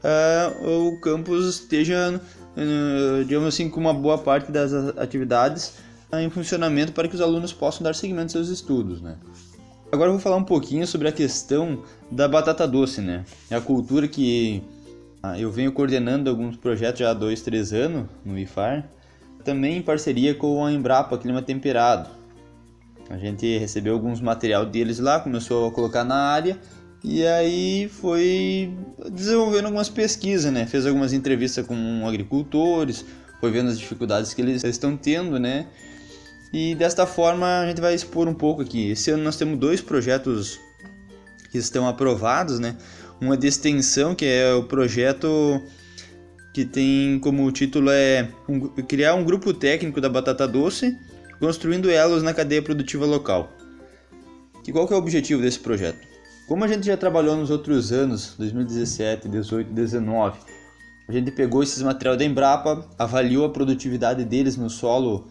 uh, 0.03 0.87
o 0.87 0.99
campus 0.99 1.47
esteja, 1.47 2.21
digamos 3.25 3.47
assim, 3.47 3.69
com 3.69 3.79
uma 3.79 3.93
boa 3.93 4.17
parte 4.17 4.51
das 4.51 4.73
atividades 4.97 5.73
em 6.13 6.29
funcionamento 6.29 6.91
para 6.91 7.07
que 7.07 7.15
os 7.15 7.21
alunos 7.21 7.51
possam 7.51 7.83
dar 7.83 7.95
seguimento 7.95 8.25
aos 8.25 8.31
seus 8.31 8.49
estudos, 8.49 9.01
né? 9.01 9.15
Agora 9.91 10.09
eu 10.09 10.13
vou 10.13 10.21
falar 10.21 10.37
um 10.37 10.43
pouquinho 10.43 10.85
sobre 10.87 11.07
a 11.07 11.11
questão 11.11 11.83
da 12.09 12.27
batata 12.27 12.67
doce, 12.67 13.01
né? 13.01 13.25
É 13.49 13.55
a 13.55 13.61
cultura 13.61 14.07
que 14.07 14.63
ah, 15.21 15.39
eu 15.39 15.51
venho 15.51 15.71
coordenando 15.71 16.29
alguns 16.29 16.57
projetos 16.57 16.99
já 16.99 17.11
há 17.11 17.13
dois, 17.13 17.41
três 17.41 17.71
anos 17.73 18.07
no 18.25 18.37
IFAR, 18.37 18.89
também 19.43 19.77
em 19.77 19.81
parceria 19.81 20.33
com 20.33 20.65
a 20.65 20.71
Embrapa 20.71 21.17
Clima 21.17 21.41
Temperado. 21.41 22.09
A 23.09 23.17
gente 23.17 23.57
recebeu 23.57 23.93
alguns 23.93 24.19
material 24.19 24.65
deles 24.65 24.99
lá, 24.99 25.19
começou 25.19 25.67
a 25.67 25.71
colocar 25.71 26.03
na 26.03 26.15
área 26.15 26.59
e 27.03 27.27
aí 27.27 27.89
foi 27.89 28.73
desenvolvendo 29.11 29.65
algumas 29.65 29.89
pesquisas, 29.89 30.51
né? 30.51 30.65
Fez 30.65 30.85
algumas 30.85 31.11
entrevistas 31.11 31.67
com 31.67 32.07
agricultores, 32.07 33.03
foi 33.41 33.51
vendo 33.51 33.69
as 33.69 33.77
dificuldades 33.77 34.33
que 34.33 34.41
eles 34.41 34.63
estão 34.63 34.95
tendo, 34.95 35.37
né? 35.37 35.67
E 36.53 36.73
desta 36.75 37.05
forma 37.05 37.59
a 37.59 37.67
gente 37.67 37.81
vai 37.81 37.93
expor 37.93 38.27
um 38.29 38.33
pouco 38.33 38.61
aqui. 38.61 38.91
Esse 38.91 39.11
ano 39.11 39.21
nós 39.21 39.35
temos 39.35 39.59
dois 39.59 39.81
projetos 39.81 40.59
que 41.51 41.57
estão 41.57 41.87
aprovados, 41.87 42.57
né? 42.57 42.77
Uma 43.19 43.35
de 43.35 43.47
extensão, 43.47 44.15
que 44.15 44.25
é 44.25 44.53
o 44.53 44.63
projeto 44.63 45.61
que 46.53 46.63
tem 46.63 47.19
como 47.19 47.51
título 47.51 47.89
é 47.89 48.29
um, 48.47 48.61
criar 48.83 49.15
um 49.15 49.25
grupo 49.25 49.53
técnico 49.53 49.99
da 49.99 50.07
batata 50.07 50.47
doce, 50.47 50.97
construindo 51.39 51.89
elos 51.89 52.23
na 52.23 52.33
cadeia 52.33 52.61
produtiva 52.61 53.05
local. 53.05 53.51
E 54.65 54.71
qual 54.71 54.87
que 54.87 54.93
é 54.93 54.95
o 54.95 54.99
objetivo 54.99 55.41
desse 55.41 55.59
projeto? 55.59 56.12
Como 56.47 56.63
a 56.65 56.67
gente 56.67 56.85
já 56.85 56.97
trabalhou 56.97 57.37
nos 57.37 57.49
outros 57.49 57.93
anos, 57.93 58.35
2017, 58.37 59.29
18, 59.29 59.71
19, 59.71 60.39
a 61.07 61.11
gente 61.11 61.31
pegou 61.31 61.63
esses 61.63 61.81
material 61.81 62.17
da 62.17 62.25
Embrapa, 62.25 62.85
avaliou 62.99 63.45
a 63.45 63.49
produtividade 63.49 64.25
deles 64.25 64.57
no 64.57 64.69
solo 64.69 65.27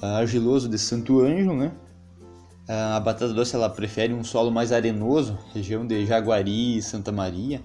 argiloso 0.00 0.66
de 0.68 0.78
Santo 0.78 1.20
Ângelo, 1.20 1.54
né? 1.54 1.72
A 2.66 2.98
batata 2.98 3.34
doce 3.34 3.54
ela 3.54 3.68
prefere 3.68 4.14
um 4.14 4.24
solo 4.24 4.50
mais 4.50 4.72
arenoso, 4.72 5.38
região 5.52 5.86
de 5.86 6.06
Jaguari 6.06 6.80
Santa 6.80 7.12
Maria, 7.12 7.60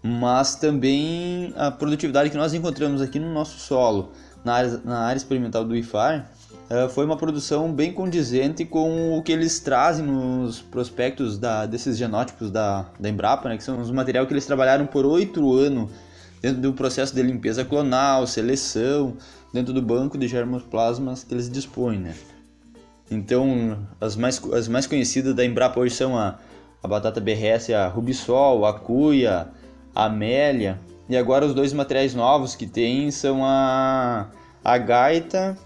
mas 0.00 0.54
também 0.54 1.52
a 1.56 1.72
produtividade 1.72 2.30
que 2.30 2.36
nós 2.36 2.54
encontramos 2.54 3.02
aqui 3.02 3.18
no 3.18 3.32
nosso 3.32 3.58
solo, 3.58 4.12
na 4.44 4.54
área, 4.54 4.80
na 4.84 4.98
área 5.00 5.16
experimental 5.16 5.64
do 5.64 5.74
IFAR, 5.74 6.30
eh, 6.68 6.88
foi 6.88 7.04
uma 7.04 7.16
produção 7.16 7.72
bem 7.72 7.92
condizente 7.92 8.64
com 8.64 9.16
o 9.16 9.22
que 9.22 9.32
eles 9.32 9.60
trazem 9.60 10.04
nos 10.04 10.60
prospectos 10.60 11.38
da, 11.38 11.64
desses 11.66 11.96
genótipos 11.96 12.50
da, 12.50 12.86
da 12.98 13.08
Embrapa, 13.08 13.48
né, 13.48 13.56
que 13.56 13.62
são 13.62 13.80
os 13.80 13.90
materiais 13.90 14.26
que 14.26 14.32
eles 14.32 14.46
trabalharam 14.46 14.86
por 14.86 15.06
oito 15.06 15.52
anos 15.54 15.90
dentro 16.42 16.60
do 16.60 16.72
processo 16.72 17.14
de 17.14 17.22
limpeza 17.22 17.64
clonal, 17.64 18.26
seleção, 18.26 19.16
dentro 19.52 19.72
do 19.72 19.80
banco 19.80 20.18
de 20.18 20.28
germoplasmas 20.28 21.24
que 21.24 21.34
eles 21.34 21.50
dispõem, 21.50 21.98
né? 21.98 22.14
Então, 23.10 23.78
as 24.00 24.16
mais, 24.16 24.42
as 24.52 24.66
mais 24.66 24.86
conhecidas 24.86 25.34
da 25.34 25.44
Embrapa 25.44 25.78
hoje 25.78 25.94
são 25.94 26.18
a, 26.18 26.38
a 26.82 26.88
batata 26.88 27.20
BRS, 27.20 27.72
a 27.72 27.86
Rubisol, 27.86 28.66
a 28.66 28.74
Cuia, 28.74 29.48
a 29.94 30.06
Amélia. 30.06 30.80
E 31.08 31.16
agora 31.16 31.46
os 31.46 31.54
dois 31.54 31.72
materiais 31.72 32.14
novos 32.14 32.56
que 32.56 32.66
tem 32.66 33.10
são 33.12 33.44
a, 33.44 34.28
a 34.64 34.76
Gaita 34.76 35.56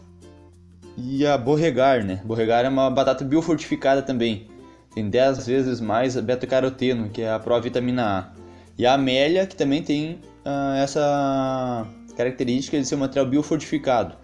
e 1.03 1.27
a 1.27 1.37
Borregar, 1.39 2.05
né? 2.05 2.21
Borregar 2.25 2.65
é 2.65 2.69
uma 2.69 2.91
batata 2.91 3.25
biofortificada 3.25 4.03
também. 4.03 4.49
Tem 4.95 5.09
10 5.09 5.47
vezes 5.47 5.81
mais 5.81 6.17
beta-caroteno, 6.17 7.09
que 7.11 7.23
é 7.23 7.31
a 7.31 7.39
provitamina 7.39 8.19
A. 8.19 8.33
E 8.77 8.87
a 8.87 8.95
Amélia, 8.95 9.47
que 9.47 9.55
também 9.55 9.83
tem 9.83 10.21
uh, 10.45 10.75
essa 10.83 11.87
característica 12.17 12.79
de 12.79 12.85
ser 12.85 12.97
um 12.97 12.99
material 12.99 13.27
biofortificado, 13.27 14.17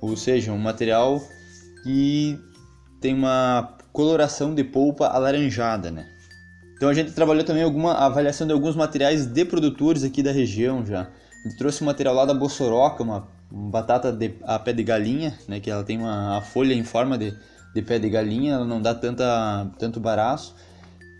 ou 0.00 0.16
seja, 0.16 0.52
um 0.52 0.58
material 0.58 1.20
que 1.82 2.38
tem 3.00 3.14
uma 3.14 3.76
coloração 3.92 4.54
de 4.54 4.64
polpa 4.64 5.06
alaranjada, 5.06 5.90
né? 5.90 6.06
Então 6.76 6.88
a 6.88 6.94
gente 6.94 7.12
trabalhou 7.12 7.42
também 7.42 7.62
alguma 7.62 7.94
avaliação 7.94 8.46
de 8.46 8.52
alguns 8.52 8.76
materiais 8.76 9.26
de 9.26 9.44
produtores 9.44 10.04
aqui 10.04 10.22
da 10.22 10.30
região 10.30 10.84
já. 10.84 11.08
Gente 11.46 11.58
trouxe 11.58 11.80
um 11.80 11.86
material 11.86 12.12
lá 12.12 12.24
da 12.24 12.34
Bossoroca, 12.34 13.04
uma, 13.04 13.28
batata 13.48 14.10
de, 14.10 14.34
a 14.42 14.58
pé 14.58 14.72
de 14.72 14.82
galinha, 14.82 15.32
né? 15.46 15.60
Que 15.60 15.70
ela 15.70 15.84
tem 15.84 15.96
uma 15.96 16.38
a 16.38 16.40
folha 16.40 16.74
em 16.74 16.82
forma 16.82 17.16
de, 17.16 17.32
de 17.72 17.82
pé 17.82 18.00
de 18.00 18.10
galinha, 18.10 18.54
ela 18.54 18.64
não 18.64 18.82
dá 18.82 18.92
tanta, 18.92 19.70
tanto 19.78 20.00
baraço. 20.00 20.56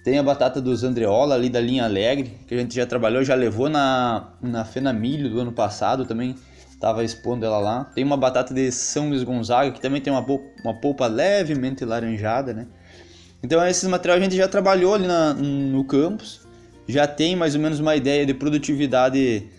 Tem 0.02 0.18
a 0.18 0.24
batata 0.24 0.60
dos 0.60 0.82
Andreola 0.82 1.36
ali 1.36 1.48
da 1.48 1.60
linha 1.60 1.84
Alegre, 1.84 2.36
que 2.44 2.54
a 2.56 2.58
gente 2.58 2.74
já 2.74 2.84
trabalhou, 2.84 3.22
já 3.22 3.36
levou 3.36 3.68
na, 3.68 4.32
na 4.42 4.64
Fena 4.64 4.92
Milho 4.92 5.30
do 5.30 5.40
ano 5.40 5.52
passado 5.52 6.04
também. 6.04 6.34
estava 6.68 7.04
expondo 7.04 7.46
ela 7.46 7.58
lá. 7.58 7.84
Tem 7.94 8.02
uma 8.02 8.16
batata 8.16 8.52
de 8.52 8.72
São 8.72 9.10
Luís 9.10 9.22
Gonzaga, 9.22 9.70
que 9.70 9.80
também 9.80 10.00
tem 10.00 10.12
uma, 10.12 10.26
uma 10.64 10.74
polpa 10.74 11.06
levemente 11.06 11.84
laranjada, 11.84 12.52
né? 12.52 12.66
Então 13.44 13.64
esses 13.64 13.88
materiais 13.88 14.20
a 14.20 14.24
gente 14.24 14.36
já 14.36 14.48
trabalhou 14.48 14.94
ali 14.94 15.06
na, 15.06 15.34
no 15.34 15.84
campus, 15.84 16.40
já 16.88 17.06
tem 17.06 17.36
mais 17.36 17.54
ou 17.54 17.60
menos 17.60 17.78
uma 17.78 17.94
ideia 17.94 18.26
de 18.26 18.34
produtividade 18.34 19.54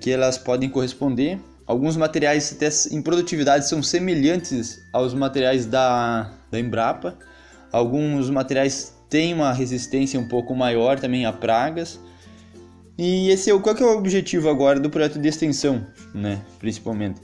que 0.00 0.10
elas 0.10 0.38
podem 0.38 0.68
corresponder. 0.68 1.38
Alguns 1.66 1.96
materiais 1.96 2.52
até 2.52 2.68
em 2.94 3.00
produtividade 3.00 3.68
são 3.68 3.82
semelhantes 3.82 4.80
aos 4.92 5.14
materiais 5.14 5.66
da, 5.66 6.32
da 6.50 6.58
Embrapa. 6.58 7.16
Alguns 7.70 8.28
materiais 8.28 8.94
têm 9.08 9.32
uma 9.32 9.52
resistência 9.52 10.18
um 10.18 10.28
pouco 10.28 10.54
maior 10.54 10.98
também 10.98 11.24
a 11.24 11.32
pragas. 11.32 12.00
E 12.98 13.30
esse 13.30 13.50
é 13.50 13.54
o 13.54 13.60
qual 13.60 13.76
é 13.76 13.82
o 13.82 13.96
objetivo 13.96 14.48
agora 14.48 14.78
do 14.78 14.90
projeto 14.90 15.18
de 15.18 15.28
extensão, 15.28 15.86
né, 16.14 16.42
principalmente. 16.58 17.20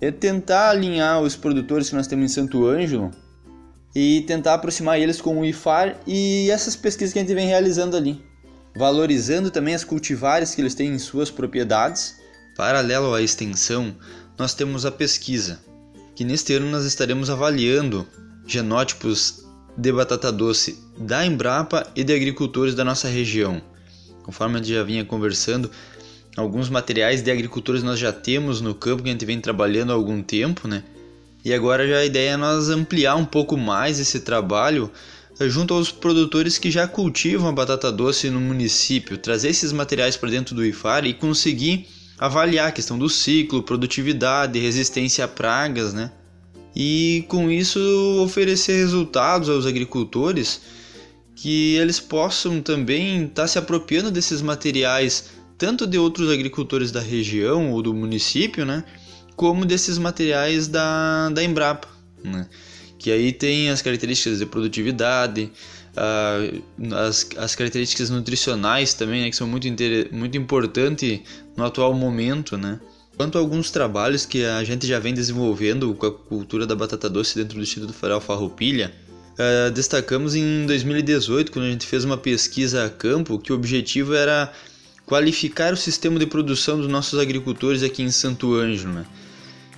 É 0.00 0.10
tentar 0.10 0.70
alinhar 0.70 1.20
os 1.22 1.34
produtores 1.34 1.88
que 1.88 1.96
nós 1.96 2.06
temos 2.06 2.30
em 2.30 2.34
Santo 2.34 2.66
Ângelo 2.66 3.10
e 3.94 4.22
tentar 4.22 4.54
aproximar 4.54 5.00
eles 5.00 5.20
com 5.20 5.40
o 5.40 5.44
IFAR 5.44 5.96
e 6.06 6.50
essas 6.50 6.76
pesquisas 6.76 7.12
que 7.12 7.18
a 7.18 7.22
gente 7.22 7.34
vem 7.34 7.48
realizando 7.48 7.96
ali, 7.96 8.22
valorizando 8.78 9.50
também 9.50 9.74
as 9.74 9.82
cultivares 9.82 10.54
que 10.54 10.60
eles 10.60 10.72
têm 10.72 10.92
em 10.92 10.98
suas 11.00 11.32
propriedades. 11.32 12.14
Paralelo 12.56 13.12
à 13.12 13.20
extensão, 13.20 13.96
nós 14.38 14.54
temos 14.54 14.86
a 14.86 14.92
pesquisa, 14.92 15.58
que 16.14 16.24
neste 16.24 16.54
ano 16.54 16.70
nós 16.70 16.84
estaremos 16.84 17.28
avaliando 17.28 18.06
genótipos 18.46 19.44
de 19.76 19.92
batata 19.92 20.30
doce 20.30 20.78
da 20.96 21.26
Embrapa 21.26 21.88
e 21.96 22.04
de 22.04 22.14
agricultores 22.14 22.76
da 22.76 22.84
nossa 22.84 23.08
região. 23.08 23.60
Conforme 24.22 24.54
a 24.54 24.58
gente 24.58 24.72
já 24.72 24.84
vinha 24.84 25.04
conversando, 25.04 25.68
alguns 26.36 26.70
materiais 26.70 27.20
de 27.20 27.32
agricultores 27.32 27.82
nós 27.82 27.98
já 27.98 28.12
temos 28.12 28.60
no 28.60 28.76
campo 28.76 29.02
que 29.02 29.08
a 29.08 29.12
gente 29.12 29.26
vem 29.26 29.40
trabalhando 29.40 29.90
há 29.90 29.94
algum 29.94 30.22
tempo, 30.22 30.68
né? 30.68 30.84
E 31.44 31.52
agora 31.52 31.86
já 31.88 31.98
a 31.98 32.04
ideia 32.04 32.30
é 32.30 32.36
nós 32.36 32.68
ampliar 32.68 33.16
um 33.16 33.24
pouco 33.24 33.56
mais 33.56 33.98
esse 33.98 34.20
trabalho 34.20 34.88
junto 35.40 35.74
aos 35.74 35.90
produtores 35.90 36.58
que 36.58 36.70
já 36.70 36.88
cultivam 36.88 37.48
a 37.48 37.52
batata 37.52 37.92
doce 37.92 38.30
no 38.30 38.40
município, 38.40 39.18
trazer 39.18 39.50
esses 39.50 39.72
materiais 39.72 40.16
para 40.16 40.30
dentro 40.30 40.54
do 40.54 40.64
IFAR 40.64 41.04
e 41.04 41.14
conseguir 41.14 41.86
avaliar 42.18 42.68
a 42.68 42.72
questão 42.72 42.98
do 42.98 43.08
ciclo, 43.08 43.62
produtividade, 43.62 44.58
resistência 44.58 45.24
a 45.24 45.28
pragas, 45.28 45.92
né? 45.92 46.10
E 46.74 47.24
com 47.28 47.50
isso 47.50 47.78
oferecer 48.22 48.76
resultados 48.76 49.48
aos 49.48 49.66
agricultores 49.66 50.60
que 51.34 51.76
eles 51.76 52.00
possam 52.00 52.60
também 52.60 53.24
estar 53.24 53.42
tá 53.42 53.48
se 53.48 53.58
apropriando 53.58 54.10
desses 54.10 54.42
materiais 54.42 55.30
tanto 55.56 55.86
de 55.86 55.98
outros 55.98 56.30
agricultores 56.30 56.90
da 56.92 57.00
região 57.00 57.72
ou 57.72 57.82
do 57.82 57.92
município, 57.92 58.64
né? 58.64 58.84
como 59.38 59.64
desses 59.64 59.98
materiais 59.98 60.66
da, 60.66 61.30
da 61.30 61.44
Embrapa, 61.44 61.86
né? 62.24 62.48
Que 62.98 63.10
aí 63.12 63.32
tem 63.32 63.70
as 63.70 63.80
características 63.80 64.40
de 64.40 64.46
produtividade, 64.46 65.52
uh, 65.96 66.94
as, 66.94 67.28
as 67.36 67.54
características 67.54 68.10
nutricionais 68.10 68.92
também, 68.94 69.22
né? 69.22 69.30
que 69.30 69.36
são 69.36 69.46
muito, 69.46 69.68
muito 70.10 70.36
importantes 70.36 71.20
no 71.56 71.64
atual 71.64 71.94
momento. 71.94 72.56
Né? 72.56 72.80
Quanto 73.16 73.38
a 73.38 73.40
alguns 73.40 73.70
trabalhos 73.70 74.26
que 74.26 74.44
a 74.44 74.62
gente 74.64 74.86
já 74.86 74.98
vem 74.98 75.14
desenvolvendo 75.14 75.94
com 75.94 76.06
a 76.06 76.12
cultura 76.12 76.66
da 76.66 76.74
batata 76.74 77.08
doce 77.08 77.36
dentro 77.36 77.56
do 77.56 77.62
Instituto 77.62 77.92
Federal 77.92 78.20
Farroupilha, 78.20 78.92
uh, 79.34 79.70
destacamos 79.70 80.34
em 80.34 80.66
2018, 80.66 81.52
quando 81.52 81.66
a 81.66 81.70
gente 81.70 81.86
fez 81.86 82.04
uma 82.04 82.16
pesquisa 82.16 82.84
a 82.84 82.90
campo, 82.90 83.38
que 83.38 83.52
o 83.52 83.56
objetivo 83.56 84.14
era 84.14 84.52
qualificar 85.06 85.72
o 85.72 85.76
sistema 85.76 86.18
de 86.18 86.26
produção 86.26 86.78
dos 86.78 86.88
nossos 86.88 87.18
agricultores 87.18 87.82
aqui 87.82 88.02
em 88.02 88.10
Santo 88.10 88.54
Ângelo. 88.54 88.92
Né? 88.92 89.06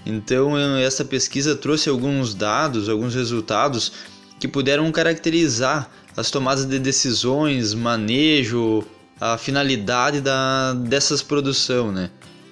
Então, 0.05 0.57
essa 0.79 1.05
pesquisa 1.05 1.55
trouxe 1.55 1.89
alguns 1.89 2.35
dados, 2.35 2.89
alguns 2.89 3.15
resultados 3.15 3.93
que 4.39 4.49
puderam 4.49 4.91
caracterizar 4.91 5.91
as 6.17 6.31
tomadas 6.31 6.67
de 6.67 6.79
decisões, 6.79 7.75
manejo, 7.75 8.83
a 9.21 9.37
finalidade 9.37 10.21
da, 10.21 10.73
dessas 10.73 11.23
produção, 11.23 11.93
né? 11.93 12.11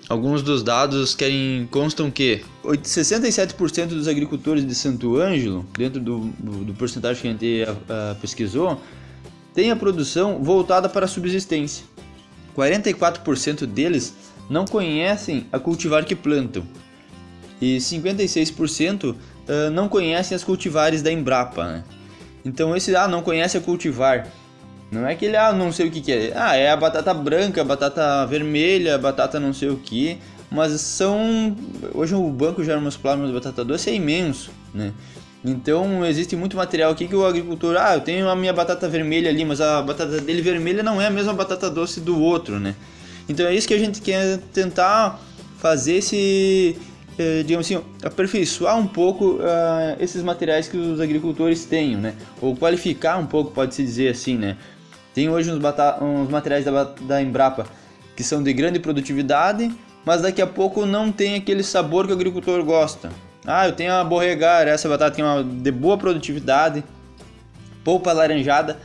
Alguns 0.08 0.42
dos 0.42 0.62
dados 0.62 1.14
querem, 1.14 1.68
constam 1.70 2.10
que 2.10 2.42
67% 2.64 3.88
dos 3.88 4.08
agricultores 4.08 4.66
de 4.66 4.74
Santo 4.74 5.18
Ângelo, 5.18 5.66
dentro 5.76 6.00
do, 6.00 6.20
do, 6.38 6.74
porcentagem 6.74 7.20
que 7.20 7.28
a 7.28 7.30
gente 7.30 7.64
a, 7.90 8.12
a, 8.12 8.14
pesquisou, 8.14 8.80
tem 9.54 9.70
a 9.70 9.76
produção 9.76 10.42
voltada 10.42 10.88
para 10.88 11.04
a 11.04 11.08
subsistência. 11.08 11.84
44% 12.56 13.66
deles 13.66 14.14
não 14.48 14.64
conhecem 14.64 15.46
a 15.52 15.58
cultivar 15.58 16.04
que 16.06 16.14
plantam 16.14 16.66
e 17.60 17.78
56% 17.78 19.10
uh, 19.10 19.16
não 19.72 19.88
conhecem 19.88 20.34
as 20.34 20.44
cultivares 20.44 21.02
da 21.02 21.10
Embrapa. 21.10 21.64
Né? 21.64 21.84
Então 22.44 22.76
esse 22.76 22.94
ah, 22.94 23.08
não 23.08 23.22
conhece 23.22 23.56
a 23.56 23.60
cultivar. 23.60 24.26
Não 24.90 25.06
é 25.06 25.14
que 25.14 25.26
ele 25.26 25.36
ah, 25.36 25.52
não 25.52 25.70
sei 25.70 25.88
o 25.88 25.90
que, 25.90 26.00
que 26.00 26.12
é. 26.12 26.32
Ah, 26.34 26.56
é 26.56 26.70
a 26.70 26.76
batata 26.76 27.12
branca, 27.12 27.60
a 27.60 27.64
batata 27.64 28.26
vermelha, 28.26 28.94
a 28.94 28.98
batata 28.98 29.38
não 29.38 29.52
sei 29.52 29.68
o 29.68 29.76
que. 29.76 30.18
Mas 30.50 30.80
são. 30.80 31.54
Hoje 31.94 32.14
o 32.14 32.30
banco 32.30 32.64
germosperma 32.64 33.26
de 33.26 33.32
batata 33.32 33.62
doce 33.64 33.90
é 33.90 33.94
imenso, 33.94 34.50
né? 34.72 34.94
Então 35.44 36.04
existe 36.04 36.34
muito 36.34 36.56
material 36.56 36.90
aqui 36.90 37.06
que 37.06 37.14
o 37.14 37.24
agricultor, 37.24 37.76
ah, 37.78 37.94
eu 37.94 38.00
tenho 38.00 38.28
a 38.28 38.34
minha 38.34 38.52
batata 38.52 38.88
vermelha 38.88 39.30
ali, 39.30 39.44
mas 39.44 39.60
a 39.60 39.82
batata 39.82 40.20
dele 40.20 40.42
vermelha 40.42 40.82
não 40.82 41.00
é 41.00 41.06
a 41.06 41.10
mesma 41.10 41.32
batata 41.32 41.70
doce 41.70 42.00
do 42.00 42.18
outro, 42.18 42.58
né? 42.58 42.74
Então 43.28 43.46
é 43.46 43.54
isso 43.54 43.68
que 43.68 43.74
a 43.74 43.78
gente 43.78 44.00
quer 44.00 44.38
tentar 44.52 45.20
fazer 45.58 45.96
esse 45.96 46.76
digamos 47.44 47.66
assim, 47.66 47.82
aperfeiçoar 48.02 48.78
um 48.78 48.86
pouco 48.86 49.36
uh, 49.36 49.96
esses 49.98 50.22
materiais 50.22 50.68
que 50.68 50.76
os 50.76 51.00
agricultores 51.00 51.64
têm, 51.64 51.96
né? 51.96 52.14
Ou 52.40 52.56
qualificar 52.56 53.18
um 53.18 53.26
pouco, 53.26 53.50
pode-se 53.50 53.82
dizer 53.82 54.08
assim, 54.10 54.36
né? 54.36 54.56
Tem 55.14 55.28
hoje 55.28 55.50
uns, 55.50 55.60
uns 56.00 56.28
materiais 56.28 56.64
da, 56.64 56.84
da 56.84 57.20
Embrapa 57.20 57.66
que 58.14 58.22
são 58.22 58.42
de 58.42 58.52
grande 58.52 58.78
produtividade, 58.80 59.72
mas 60.04 60.22
daqui 60.22 60.42
a 60.42 60.46
pouco 60.46 60.86
não 60.86 61.12
tem 61.12 61.36
aquele 61.36 61.62
sabor 61.62 62.06
que 62.06 62.12
o 62.12 62.14
agricultor 62.14 62.64
gosta. 62.64 63.10
Ah, 63.46 63.66
eu 63.66 63.72
tenho 63.72 63.92
a 63.92 64.04
borregar, 64.04 64.66
essa 64.66 64.88
batata 64.88 65.16
tem 65.16 65.24
uma 65.24 65.42
de 65.42 65.70
boa 65.70 65.96
produtividade, 65.96 66.84
polpa 67.84 68.12
laranjada, 68.12 68.76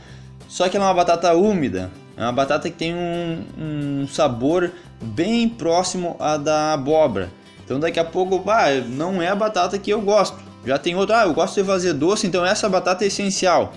só 0.48 0.68
que 0.68 0.76
ela 0.76 0.86
é 0.86 0.88
uma 0.88 0.94
batata 0.94 1.34
úmida, 1.34 1.90
é 2.16 2.22
uma 2.22 2.32
batata 2.32 2.70
que 2.70 2.76
tem 2.76 2.94
um, 2.94 3.44
um 3.58 4.08
sabor 4.08 4.70
bem 5.02 5.48
próximo 5.48 6.16
à 6.18 6.36
da 6.36 6.72
abóbora. 6.72 7.30
Então 7.64 7.80
daqui 7.80 7.98
a 7.98 8.04
pouco, 8.04 8.42
ah, 8.50 8.66
não 8.88 9.22
é 9.22 9.28
a 9.28 9.34
batata 9.34 9.78
que 9.78 9.90
eu 9.90 10.00
gosto. 10.00 10.38
Já 10.66 10.78
tem 10.78 10.94
outra, 10.94 11.22
ah, 11.22 11.24
eu 11.24 11.34
gosto 11.34 11.60
de 11.60 11.66
fazer 11.66 11.92
doce, 11.92 12.26
então 12.26 12.44
essa 12.44 12.68
batata 12.68 13.04
é 13.04 13.08
essencial. 13.08 13.72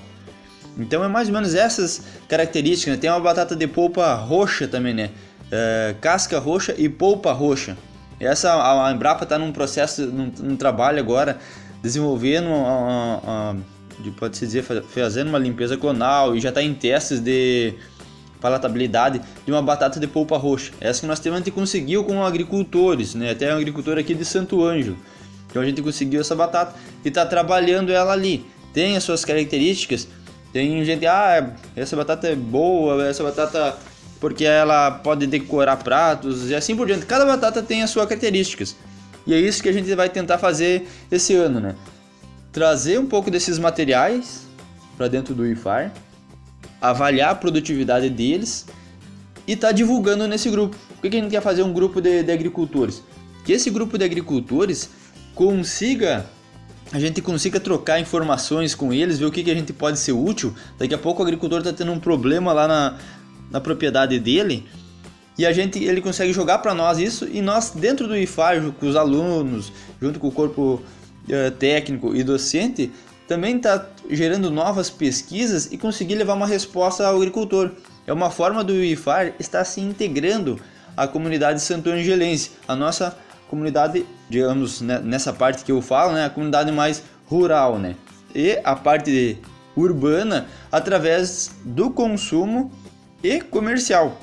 Então 0.78 1.04
é 1.04 1.08
mais 1.08 1.28
ou 1.28 1.34
menos 1.34 1.56
essas 1.56 2.04
características. 2.28 2.96
Né? 2.96 3.00
Tem 3.00 3.10
uma 3.10 3.20
batata 3.20 3.56
de 3.56 3.68
polpa 3.68 4.14
roxa 4.14 4.68
também, 4.68 4.94
né? 4.94 5.10
É, 5.52 5.96
casca 6.02 6.38
roxa 6.40 6.76
e 6.78 6.88
polpa 6.88 7.32
roxa. 7.32 7.78
Essa 8.20 8.54
a 8.54 8.92
Embrapa 8.92 9.24
está 9.24 9.38
num 9.38 9.52
processo, 9.52 10.06
num, 10.08 10.32
num, 10.40 10.56
trabalho 10.56 11.00
agora 11.00 11.38
desenvolvendo, 11.82 12.50
a, 12.50 13.22
a, 13.24 13.52
a, 13.52 13.56
pode 14.20 14.38
se 14.38 14.46
dizer, 14.46 14.64
fazendo 14.64 15.30
uma 15.30 15.38
limpeza 15.38 15.78
clonal 15.78 16.36
e 16.36 16.40
já 16.40 16.50
está 16.50 16.62
em 16.62 16.74
testes 16.74 17.20
de 17.20 17.76
palatabilidade 18.40 19.22
de 19.46 19.52
uma 19.52 19.62
batata 19.62 20.00
de 20.00 20.08
polpa 20.08 20.38
roxa. 20.38 20.72
Essa 20.80 21.02
que 21.02 21.08
nós 21.08 21.20
temos 21.20 21.38
a 21.38 21.40
gente 21.40 21.52
conseguiu 21.52 22.04
com 22.04 22.24
agricultores, 22.24 23.16
né? 23.16 23.32
Até 23.32 23.54
um 23.54 23.58
agricultor 23.58 23.98
aqui 23.98 24.14
de 24.14 24.26
Santo 24.26 24.64
Ângelo. 24.64 24.98
Então 25.50 25.62
a 25.62 25.66
gente 25.66 25.82
conseguiu 25.82 26.22
essa 26.22 26.36
batata 26.36 26.76
e 27.04 27.08
está 27.08 27.26
trabalhando 27.26 27.92
ela 27.92 28.14
ali. 28.14 28.46
Tem 28.74 28.96
as 28.96 29.04
suas 29.04 29.26
características. 29.26 30.08
Tem 30.54 30.84
gente, 30.86 31.06
ah, 31.06 31.54
essa 31.76 31.96
batata 31.96 32.28
é 32.28 32.36
boa, 32.36 33.08
essa 33.08 33.24
batata 33.24 33.76
porque 34.20 34.46
ela 34.46 34.92
pode 34.92 35.28
decorar 35.28 35.78
pratos 35.78 36.50
e 36.50 36.56
assim 36.56 36.76
por 36.76 36.88
diante. 36.88 37.06
Cada 37.06 37.26
batata 37.26 37.62
tem 37.62 37.84
as 37.84 37.90
suas 37.90 38.08
características. 38.08 38.76
E 39.26 39.34
é 39.34 39.40
isso 39.40 39.62
que 39.62 39.70
a 39.70 39.74
gente 39.74 39.94
vai 39.94 40.10
tentar 40.10 40.38
fazer 40.38 40.88
esse 41.12 41.36
ano, 41.36 41.60
né? 41.60 41.76
Trazer 42.52 43.00
um 43.00 43.06
pouco 43.06 43.30
desses 43.30 43.60
materiais 43.60 44.48
para 44.98 45.08
dentro 45.08 45.36
do 45.36 45.46
IFAR 45.46 45.92
avaliar 46.82 47.32
a 47.32 47.36
produtividade 47.36 48.10
deles 48.10 48.66
e 49.48 49.56
tá 49.56 49.72
divulgando 49.72 50.28
nesse 50.28 50.50
grupo. 50.50 50.76
Por 51.02 51.10
que 51.10 51.18
a 51.18 51.22
gente 51.22 51.32
quer 51.32 51.42
fazer 51.42 51.64
um 51.64 51.74
grupo 51.74 52.02
de, 52.02 52.24
de 52.24 52.32
agricultores? 52.32 53.04
Que 53.46 53.54
esse 53.54 53.70
grupo 53.70 53.98
de 53.98 54.04
agricultores 54.04 54.90
consiga 55.34 56.26
a 56.92 57.00
gente 57.00 57.22
consiga 57.22 57.60
trocar 57.60 58.00
informações 58.00 58.74
com 58.74 58.94
eles, 58.94 59.20
ver 59.20 59.26
o 59.26 59.32
que, 59.32 59.44
que 59.44 59.52
a 59.52 59.54
gente 59.54 59.74
pode 59.74 60.00
ser 60.00 60.14
útil. 60.14 60.54
Daqui 60.78 60.94
a 60.94 60.98
pouco 60.98 61.22
o 61.22 61.26
agricultor 61.26 61.60
está 61.60 61.74
tendo 61.74 61.92
um 61.92 62.00
problema 62.00 62.54
lá 62.54 62.66
na, 62.66 62.98
na 63.52 63.60
propriedade 63.60 64.18
dele 64.20 64.66
e 65.38 65.46
a 65.46 65.52
gente 65.52 65.84
ele 65.84 66.02
consegue 66.02 66.34
jogar 66.34 66.60
para 66.60 66.74
nós 66.74 66.98
isso 66.98 67.28
e 67.32 67.42
nós 67.42 67.72
dentro 67.72 68.08
do 68.08 68.18
IFAR 68.18 68.72
com 68.72 68.88
os 68.88 68.96
alunos, 68.96 69.72
junto 70.02 70.20
com 70.20 70.30
o 70.30 70.32
corpo 70.32 70.82
uh, 71.28 71.52
técnico 71.52 72.16
e 72.16 72.24
docente, 72.24 72.92
também 73.28 73.58
está 73.58 73.86
gerando 74.10 74.50
novas 74.50 74.90
pesquisas 74.90 75.72
e 75.72 75.78
conseguir 75.78 76.16
levar 76.16 76.34
uma 76.34 76.48
resposta 76.48 77.06
ao 77.06 77.18
agricultor. 77.18 77.72
É 78.06 78.14
uma 78.14 78.32
forma 78.32 78.64
do 78.64 78.74
IFAR 78.74 79.34
estar 79.38 79.66
se 79.66 79.82
integrando 79.82 80.60
à 80.96 81.08
comunidade 81.08 81.62
santo-angelense, 81.62 82.52
a 82.68 82.76
nossa 82.76 83.18
comunidade, 83.50 84.06
digamos, 84.30 84.82
né, 84.82 85.00
nessa 85.00 85.34
parte 85.34 85.64
que 85.64 85.72
eu 85.72 85.82
falo, 85.82 86.14
né, 86.14 86.26
a 86.26 86.30
comunidade 86.30 86.72
mais 86.72 87.04
rural, 87.26 87.78
né? 87.78 87.96
E 88.34 88.60
a 88.64 88.76
parte 88.76 89.38
urbana 89.76 90.48
através 90.72 91.52
do 91.64 91.92
consumo 91.92 92.72
e 93.24 93.42
comercial. 93.42 94.20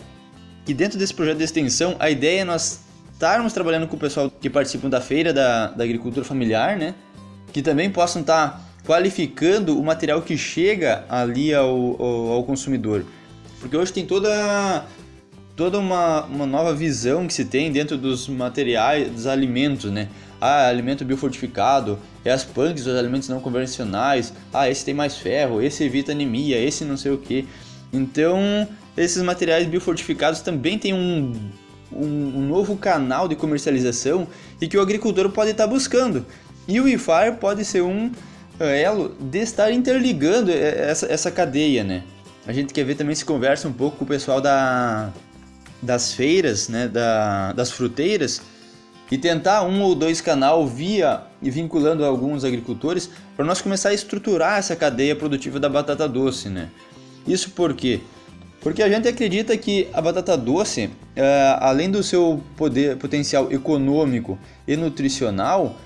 E 0.67 0.73
dentro 0.73 0.99
desse 0.99 1.13
projeto 1.13 1.39
de 1.39 1.45
extensão, 1.45 1.97
a 1.99 2.11
ideia 2.11 2.41
é 2.41 2.45
nós 2.45 2.81
estarmos 3.13 3.53
trabalhando 3.53 3.87
com 3.87 3.97
o 3.97 3.99
pessoal 3.99 4.31
que 4.31 4.49
participam 4.49 4.89
da 4.89 5.01
feira 5.01 5.33
da, 5.33 5.69
da 5.69 5.85
agricultura 5.85 6.25
familiar, 6.25 6.77
né? 6.77 6.95
Que 7.53 7.63
também 7.63 7.91
possam 7.91 8.23
estar 8.23 8.61
qualificando 8.85 9.79
o 9.79 9.85
material 9.85 10.23
que 10.23 10.37
chega 10.37 11.05
ali 11.09 11.55
ao, 11.55 11.69
ao, 12.01 12.33
ao 12.33 12.45
consumidor. 12.45 13.05
Porque 13.61 13.77
hoje 13.77 13.93
tem 13.93 14.05
toda 14.07 14.87
toda 15.57 15.79
uma, 15.79 16.25
uma 16.25 16.47
nova 16.47 16.75
visão 16.75 17.27
que 17.27 17.35
se 17.35 17.45
tem 17.45 17.71
dentro 17.71 17.97
dos 17.97 18.29
materiais, 18.29 19.11
dos 19.11 19.27
alimentos, 19.27 19.91
né? 19.91 20.09
Ah, 20.41 20.69
alimento 20.69 21.05
biofortificado, 21.05 21.99
é 22.25 22.31
as 22.31 22.45
punks, 22.45 22.87
os 22.87 22.95
alimentos 22.95 23.29
não 23.29 23.41
convencionais. 23.41 24.33
Ah, 24.53 24.69
esse 24.69 24.85
tem 24.85 24.93
mais 24.93 25.17
ferro, 25.17 25.63
esse 25.63 25.85
evita 25.85 26.13
anemia, 26.13 26.59
esse 26.59 26.85
não 26.85 26.97
sei 26.97 27.13
o 27.13 27.19
que. 27.19 27.47
Então, 27.93 28.69
esses 28.97 29.23
materiais 29.23 29.67
biofortificados 29.67 30.41
também 30.41 30.77
têm 30.77 30.93
um, 30.93 31.33
um, 31.93 32.05
um, 32.05 32.49
novo 32.49 32.77
canal 32.77 33.29
de 33.29 33.37
comercialização 33.37 34.27
e 34.61 34.67
que 34.67 34.77
o 34.77 34.83
agricultor 34.83 35.31
pode 35.31 35.53
estar 35.53 35.67
buscando. 35.67 36.27
E 36.67 36.81
o 36.81 36.89
IFAR 36.89 37.37
pode 37.37 37.65
ser 37.65 37.83
um 37.83 38.11
elo 38.59 39.15
de 39.19 39.39
estar 39.39 39.71
interligando 39.73 40.51
essa, 40.51 41.07
essa 41.07 41.31
cadeia, 41.31 41.83
né? 41.83 42.03
A 42.47 42.53
gente 42.53 42.73
quer 42.75 42.85
ver 42.85 42.95
também 42.95 43.15
se 43.15 43.25
conversa 43.25 43.67
um 43.67 43.73
pouco 43.73 43.99
com 43.99 44.05
o 44.05 44.09
pessoal 44.09 44.41
da, 44.41 45.11
das 45.81 46.13
feiras, 46.13 46.69
né, 46.69 46.87
da, 46.89 47.53
das 47.53 47.71
fruteiras, 47.71 48.43
e 49.11 49.19
tentar 49.19 49.63
um 49.63 49.81
ou 49.83 49.95
dois 49.95 50.21
canal 50.21 50.67
via 50.67 51.23
e 51.41 51.49
vinculando 51.51 52.05
alguns 52.05 52.45
agricultores 52.45 53.09
para 53.37 53.45
nós 53.45 53.61
começar 53.61 53.91
a 53.91 53.95
estruturar 53.95 54.59
essa 54.59 54.75
cadeia 54.75 55.15
produtiva 55.15 55.61
da 55.61 55.69
batata 55.69 56.09
doce, 56.09 56.49
né? 56.49 56.69
Isso 57.27 57.51
por 57.51 57.75
quê? 57.75 58.01
Porque 58.61 58.83
a 58.83 58.89
gente 58.89 59.07
acredita 59.07 59.57
que 59.57 59.89
a 59.93 60.01
batata 60.01 60.37
doce, 60.37 60.91
é, 61.15 61.57
além 61.61 61.91
do 61.91 62.03
seu 62.03 62.43
poder 62.57 62.97
potencial 62.97 63.53
econômico 63.53 64.39
e 64.67 64.75
nutricional, 64.75 65.77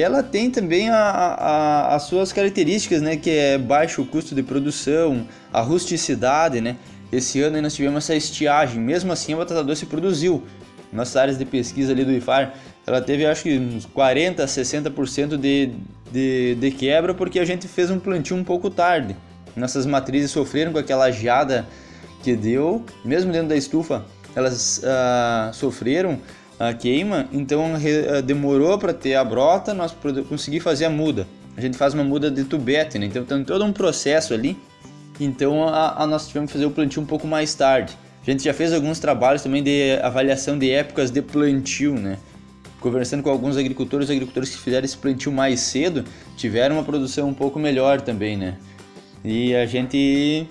ela 0.00 0.22
tem 0.22 0.50
também 0.50 0.88
a, 0.88 0.96
a, 0.96 1.94
as 1.94 2.04
suas 2.04 2.32
características, 2.32 3.02
né? 3.02 3.16
Que 3.16 3.30
é 3.30 3.58
baixo 3.58 4.04
custo 4.06 4.34
de 4.34 4.42
produção, 4.42 5.26
a 5.52 5.60
rusticidade, 5.60 6.60
né? 6.60 6.76
Esse 7.10 7.42
ano 7.42 7.60
nós 7.60 7.74
tivemos 7.74 8.04
essa 8.04 8.14
estiagem, 8.14 8.80
mesmo 8.80 9.12
assim 9.12 9.34
a 9.34 9.36
batata 9.36 9.62
doce 9.62 9.84
produziu. 9.84 10.42
Nossas 10.90 11.16
áreas 11.16 11.38
de 11.38 11.44
pesquisa 11.44 11.92
ali 11.92 12.04
do 12.04 12.12
IFAR, 12.12 12.54
ela 12.86 13.00
teve 13.00 13.26
acho 13.26 13.42
que 13.42 13.58
uns 13.58 13.84
40, 13.86 14.44
60% 14.44 15.36
de, 15.36 15.72
de, 16.10 16.54
de 16.54 16.70
quebra 16.70 17.14
porque 17.14 17.38
a 17.38 17.44
gente 17.44 17.68
fez 17.68 17.90
um 17.90 17.98
plantio 17.98 18.36
um 18.36 18.44
pouco 18.44 18.70
tarde. 18.70 19.14
Nossas 19.54 19.84
matrizes 19.84 20.30
sofreram 20.30 20.72
com 20.72 20.78
aquela 20.78 21.10
geada 21.10 21.66
que 22.22 22.34
deu, 22.34 22.82
mesmo 23.04 23.30
dentro 23.30 23.48
da 23.48 23.56
estufa, 23.56 24.04
elas 24.34 24.78
uh, 24.78 25.52
sofreram 25.52 26.18
a 26.68 26.74
queima, 26.74 27.26
então 27.32 27.74
uh, 27.74 28.22
demorou 28.22 28.78
para 28.78 28.92
ter 28.92 29.14
a 29.14 29.24
brota, 29.24 29.74
nós 29.74 29.94
conseguimos 30.28 30.64
fazer 30.64 30.84
a 30.84 30.90
muda. 30.90 31.26
A 31.56 31.60
gente 31.60 31.76
faz 31.76 31.92
uma 31.94 32.04
muda 32.04 32.30
de 32.30 32.44
tubete, 32.44 32.98
né? 32.98 33.06
então 33.06 33.24
tem 33.24 33.44
todo 33.44 33.64
um 33.64 33.72
processo 33.72 34.32
ali 34.32 34.56
então 35.20 35.68
a, 35.68 36.02
a 36.02 36.06
nós 36.06 36.26
tivemos 36.26 36.50
que 36.50 36.54
fazer 36.54 36.66
o 36.66 36.70
plantio 36.70 37.02
um 37.02 37.06
pouco 37.06 37.26
mais 37.26 37.54
tarde. 37.54 37.96
A 38.26 38.30
gente 38.30 38.42
já 38.44 38.54
fez 38.54 38.72
alguns 38.72 38.98
trabalhos 38.98 39.42
também 39.42 39.62
de 39.62 39.98
avaliação 40.02 40.58
de 40.58 40.70
épocas 40.70 41.10
de 41.10 41.20
plantio, 41.20 41.94
né? 41.94 42.18
Conversando 42.80 43.22
com 43.22 43.30
alguns 43.30 43.56
agricultores, 43.56 44.10
agricultores 44.10 44.50
que 44.50 44.58
fizeram 44.58 44.84
esse 44.84 44.96
plantio 44.96 45.30
mais 45.32 45.60
cedo 45.60 46.04
tiveram 46.36 46.76
uma 46.76 46.84
produção 46.84 47.28
um 47.28 47.34
pouco 47.34 47.58
melhor 47.58 48.00
também, 48.00 48.36
né? 48.36 48.56
E 49.24 49.54
a 49.54 49.66
gente 49.66 50.46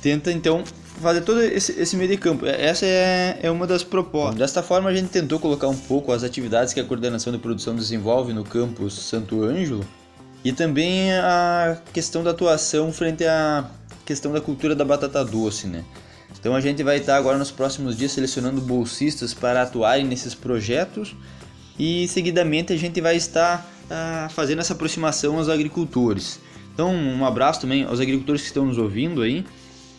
tenta 0.00 0.32
então 0.32 0.62
fazer 1.00 1.22
todo 1.22 1.40
esse, 1.42 1.72
esse 1.80 1.96
meio 1.96 2.10
de 2.10 2.16
campo. 2.16 2.46
Essa 2.46 2.86
é, 2.86 3.38
é 3.42 3.50
uma 3.50 3.66
das 3.66 3.82
propostas. 3.82 4.38
Desta 4.38 4.62
forma, 4.62 4.90
a 4.90 4.94
gente 4.94 5.08
tentou 5.08 5.38
colocar 5.38 5.68
um 5.68 5.76
pouco 5.76 6.12
as 6.12 6.22
atividades 6.22 6.74
que 6.74 6.80
a 6.80 6.84
coordenação 6.84 7.32
de 7.32 7.38
produção 7.38 7.74
desenvolve 7.74 8.32
no 8.32 8.44
campus 8.44 8.94
Santo 8.94 9.42
Ângelo 9.42 9.84
e 10.44 10.52
também 10.52 11.12
a 11.12 11.78
questão 11.92 12.22
da 12.22 12.30
atuação 12.30 12.92
frente 12.92 13.24
à 13.24 13.70
questão 14.04 14.32
da 14.32 14.40
cultura 14.40 14.74
da 14.74 14.84
batata 14.84 15.24
doce, 15.24 15.66
né? 15.66 15.84
Então 16.38 16.54
a 16.54 16.60
gente 16.60 16.82
vai 16.82 16.98
estar 16.98 17.16
agora 17.16 17.36
nos 17.36 17.50
próximos 17.50 17.96
dias 17.96 18.12
selecionando 18.12 18.60
bolsistas 18.60 19.34
para 19.34 19.62
atuarem 19.62 20.04
nesses 20.04 20.34
projetos 20.34 21.16
e 21.78 22.06
seguidamente 22.08 22.72
a 22.72 22.76
gente 22.76 23.00
vai 23.00 23.16
estar 23.16 23.68
ah, 23.90 24.28
fazendo 24.30 24.60
essa 24.60 24.72
aproximação 24.72 25.36
aos 25.38 25.48
agricultores. 25.48 26.38
Então 26.72 26.94
um 26.94 27.24
abraço 27.24 27.62
também 27.62 27.84
aos 27.84 28.00
agricultores 28.00 28.42
que 28.42 28.48
estão 28.48 28.66
nos 28.66 28.78
ouvindo 28.78 29.22
aí. 29.22 29.44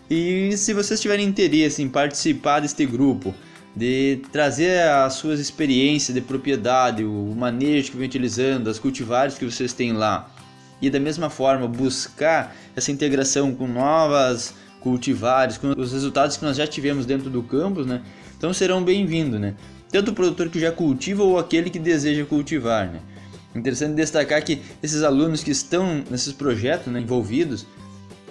E 0.10 0.58
se 0.58 0.74
vocês 0.74 1.00
tiverem 1.00 1.28
interesse 1.28 1.84
em 1.84 1.88
participar 1.88 2.62
deste 2.62 2.84
grupo, 2.86 3.36
de 3.76 4.22
trazer 4.32 4.82
as 4.82 5.14
suas 5.14 5.40
experiências 5.40 6.16
de 6.16 6.22
propriedade, 6.22 7.04
o 7.04 7.36
manejo 7.38 7.92
que 7.92 7.98
vem 7.98 8.08
utilizando, 8.08 8.70
as 8.70 8.80
cultivares 8.80 9.38
que 9.38 9.46
vocês 9.46 9.72
têm 9.72 9.94
lá, 9.94 10.34
e 10.82 10.90
da 10.90 11.00
mesma 11.00 11.30
forma 11.30 11.68
buscar 11.68 12.56
essa 12.76 12.92
integração 12.92 13.54
com 13.54 13.68
novas 13.68 14.56
cultivares, 14.80 15.58
com 15.58 15.80
os 15.80 15.92
resultados 15.92 16.38
que 16.38 16.44
nós 16.44 16.58
já 16.58 16.66
tivemos 16.66 17.06
dentro 17.06 17.30
do 17.30 17.44
campus, 17.44 17.86
né? 17.86 18.02
Então 18.36 18.52
serão 18.52 18.84
bem-vindos, 18.84 19.40
né? 19.40 19.54
Tanto 19.92 20.12
o 20.12 20.14
produtor 20.16 20.50
que 20.50 20.60
já 20.60 20.72
cultiva 20.72 21.22
ou 21.24 21.38
aquele 21.38 21.70
que 21.70 21.78
deseja 21.78 22.26
cultivar, 22.26 22.88
né? 22.88 23.00
Interessante 23.54 23.94
destacar 23.94 24.44
que 24.44 24.62
esses 24.82 25.04
alunos 25.04 25.44
que 25.44 25.52
estão 25.52 26.04
nesses 26.10 26.32
projetos 26.34 26.92
né, 26.92 27.00
envolvidos, 27.00 27.66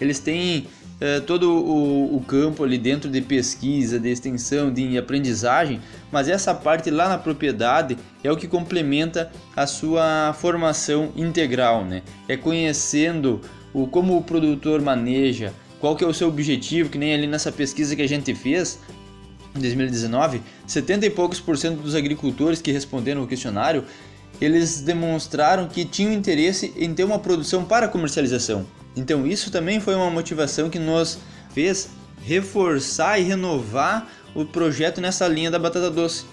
eles 0.00 0.20
têm 0.20 0.66
é, 1.00 1.20
todo 1.20 1.52
o, 1.52 2.16
o, 2.16 2.20
campo 2.20 2.64
ali 2.64 2.76
dentro 2.76 3.08
de 3.08 3.20
pesquisa, 3.20 4.00
de 4.00 4.08
extensão, 4.08 4.72
de 4.72 4.98
aprendizagem, 4.98 5.80
mas 6.10 6.28
essa 6.28 6.52
parte 6.52 6.90
lá 6.90 7.08
na 7.08 7.18
propriedade 7.18 7.96
é 8.22 8.32
o 8.32 8.36
que 8.36 8.48
complementa 8.48 9.30
a 9.54 9.66
sua 9.66 10.34
formação 10.38 11.12
integral, 11.16 11.84
né? 11.84 12.02
É 12.26 12.36
conhecendo 12.36 13.40
o 13.72 13.86
como 13.86 14.16
o 14.16 14.22
produtor 14.22 14.80
maneja, 14.82 15.52
qual 15.80 15.94
que 15.94 16.02
é 16.02 16.06
o 16.06 16.14
seu 16.14 16.28
objetivo, 16.28 16.90
que 16.90 16.98
nem 16.98 17.14
ali 17.14 17.26
nessa 17.26 17.52
pesquisa 17.52 17.94
que 17.94 18.02
a 18.02 18.08
gente 18.08 18.34
fez 18.34 18.80
em 19.54 19.60
2019, 19.60 20.42
70 20.66 21.06
e 21.06 21.10
poucos 21.10 21.40
por 21.40 21.56
cento 21.56 21.80
dos 21.80 21.94
agricultores 21.94 22.60
que 22.60 22.72
responderam 22.72 23.22
o 23.22 23.26
questionário, 23.26 23.84
eles 24.40 24.80
demonstraram 24.80 25.68
que 25.68 25.84
tinham 25.84 26.12
interesse 26.12 26.72
em 26.76 26.92
ter 26.92 27.04
uma 27.04 27.18
produção 27.18 27.64
para 27.64 27.88
comercialização. 27.88 28.66
Então 28.98 29.24
isso 29.24 29.50
também 29.50 29.78
foi 29.78 29.94
uma 29.94 30.10
motivação 30.10 30.68
que 30.68 30.78
nos 30.78 31.18
fez 31.50 31.88
reforçar 32.20 33.18
e 33.18 33.22
renovar 33.22 34.08
o 34.34 34.44
projeto 34.44 35.00
nessa 35.00 35.28
linha 35.28 35.50
da 35.50 35.58
batata 35.58 35.88
doce. 35.88 36.24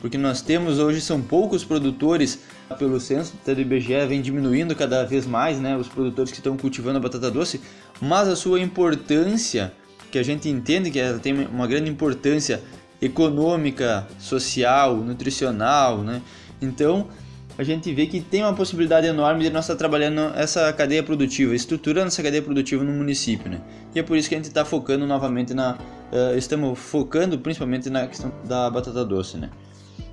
Porque 0.00 0.16
nós 0.16 0.40
temos 0.40 0.78
hoje 0.78 1.00
são 1.00 1.20
poucos 1.20 1.64
produtores, 1.64 2.38
pelo 2.78 3.00
censo 3.00 3.34
do 3.44 3.60
IBGE 3.60 4.06
vem 4.06 4.22
diminuindo 4.22 4.76
cada 4.76 5.04
vez 5.04 5.26
mais, 5.26 5.58
né, 5.58 5.76
os 5.76 5.88
produtores 5.88 6.30
que 6.30 6.38
estão 6.38 6.56
cultivando 6.56 6.98
a 6.98 7.00
batata 7.00 7.30
doce, 7.30 7.60
mas 8.00 8.28
a 8.28 8.36
sua 8.36 8.60
importância, 8.60 9.72
que 10.12 10.18
a 10.18 10.22
gente 10.22 10.48
entende 10.48 10.90
que 10.90 11.00
ela 11.00 11.18
tem 11.18 11.32
uma 11.46 11.66
grande 11.66 11.90
importância 11.90 12.62
econômica, 13.02 14.06
social, 14.18 14.96
nutricional, 14.96 15.98
né? 15.98 16.22
Então, 16.62 17.08
a 17.56 17.62
gente 17.62 17.92
vê 17.92 18.06
que 18.06 18.20
tem 18.20 18.42
uma 18.42 18.54
possibilidade 18.54 19.06
enorme 19.06 19.44
de 19.44 19.50
nós 19.50 19.64
estar 19.64 19.76
trabalhando 19.76 20.32
essa 20.34 20.72
cadeia 20.72 21.02
produtiva, 21.02 21.54
estruturando 21.54 22.08
essa 22.08 22.22
cadeia 22.22 22.42
produtiva 22.42 22.82
no 22.82 22.92
município, 22.92 23.50
né? 23.50 23.60
E 23.94 23.98
é 23.98 24.02
por 24.02 24.16
isso 24.16 24.28
que 24.28 24.34
a 24.34 24.38
gente 24.38 24.48
está 24.48 24.64
focando 24.64 25.06
novamente 25.06 25.54
na, 25.54 25.74
uh, 25.74 26.36
estamos 26.36 26.78
focando 26.78 27.38
principalmente 27.38 27.88
na 27.88 28.06
questão 28.06 28.32
da 28.44 28.68
batata 28.68 29.04
doce, 29.04 29.36
né? 29.36 29.50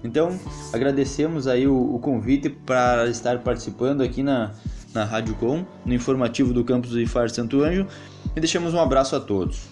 Então, 0.04 0.40
agradecemos 0.74 1.48
aí 1.48 1.68
o, 1.68 1.96
o 1.96 2.00
convite 2.00 2.50
para 2.50 3.08
estar 3.08 3.40
participando 3.40 4.02
aqui 4.02 4.22
na, 4.22 4.52
na 4.94 5.04
Rádio 5.04 5.36
Com, 5.36 5.66
no 5.86 5.94
informativo 5.94 6.54
do 6.54 6.64
campus 6.64 6.92
do 6.92 7.02
IFAR 7.02 7.30
Santo 7.30 7.64
Anjo, 7.64 7.88
e 8.36 8.40
deixamos 8.40 8.74
um 8.74 8.80
abraço 8.80 9.16
a 9.16 9.20
todos. 9.20 9.70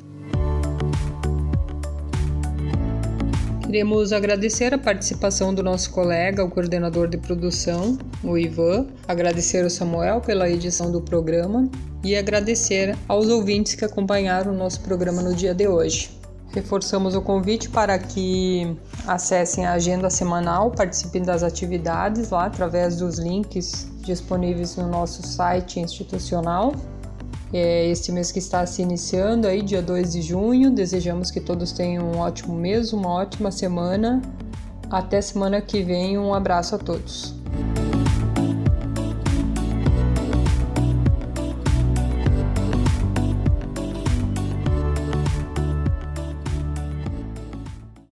Queremos 3.69 4.11
agradecer 4.11 4.73
a 4.73 4.79
participação 4.79 5.53
do 5.53 5.61
nosso 5.61 5.91
colega, 5.91 6.43
o 6.43 6.49
coordenador 6.49 7.07
de 7.07 7.19
produção, 7.19 7.99
o 8.23 8.35
Ivan, 8.35 8.87
agradecer 9.07 9.63
ao 9.63 9.69
Samuel 9.69 10.21
pela 10.21 10.49
edição 10.49 10.91
do 10.91 10.99
programa 10.99 11.69
e 12.03 12.15
agradecer 12.15 12.97
aos 13.07 13.29
ouvintes 13.29 13.75
que 13.75 13.85
acompanharam 13.85 14.53
o 14.53 14.57
nosso 14.57 14.81
programa 14.81 15.21
no 15.21 15.35
dia 15.35 15.53
de 15.53 15.67
hoje. 15.67 16.09
Reforçamos 16.51 17.13
o 17.13 17.21
convite 17.21 17.69
para 17.69 17.99
que 17.99 18.75
acessem 19.05 19.67
a 19.67 19.73
agenda 19.73 20.09
semanal, 20.09 20.71
participem 20.71 21.21
das 21.21 21.43
atividades 21.43 22.31
lá 22.31 22.45
através 22.45 22.97
dos 22.97 23.19
links 23.19 23.87
disponíveis 24.01 24.77
no 24.77 24.87
nosso 24.87 25.21
site 25.21 25.79
institucional 25.79 26.73
é 27.57 27.87
este 27.87 28.11
mês 28.11 28.31
que 28.31 28.39
está 28.39 28.65
se 28.65 28.81
iniciando 28.81 29.47
aí, 29.47 29.61
dia 29.61 29.81
2 29.81 30.13
de 30.13 30.21
junho. 30.21 30.69
Desejamos 30.69 31.31
que 31.31 31.39
todos 31.39 31.71
tenham 31.71 32.05
um 32.05 32.17
ótimo 32.19 32.53
mês, 32.55 32.93
uma 32.93 33.09
ótima 33.09 33.51
semana 33.51 34.21
Até 34.89 35.21
semana 35.21 35.61
que 35.61 35.83
vem, 35.83 36.17
um 36.17 36.33
abraço 36.33 36.75
a 36.75 36.77
todos. 36.77 37.33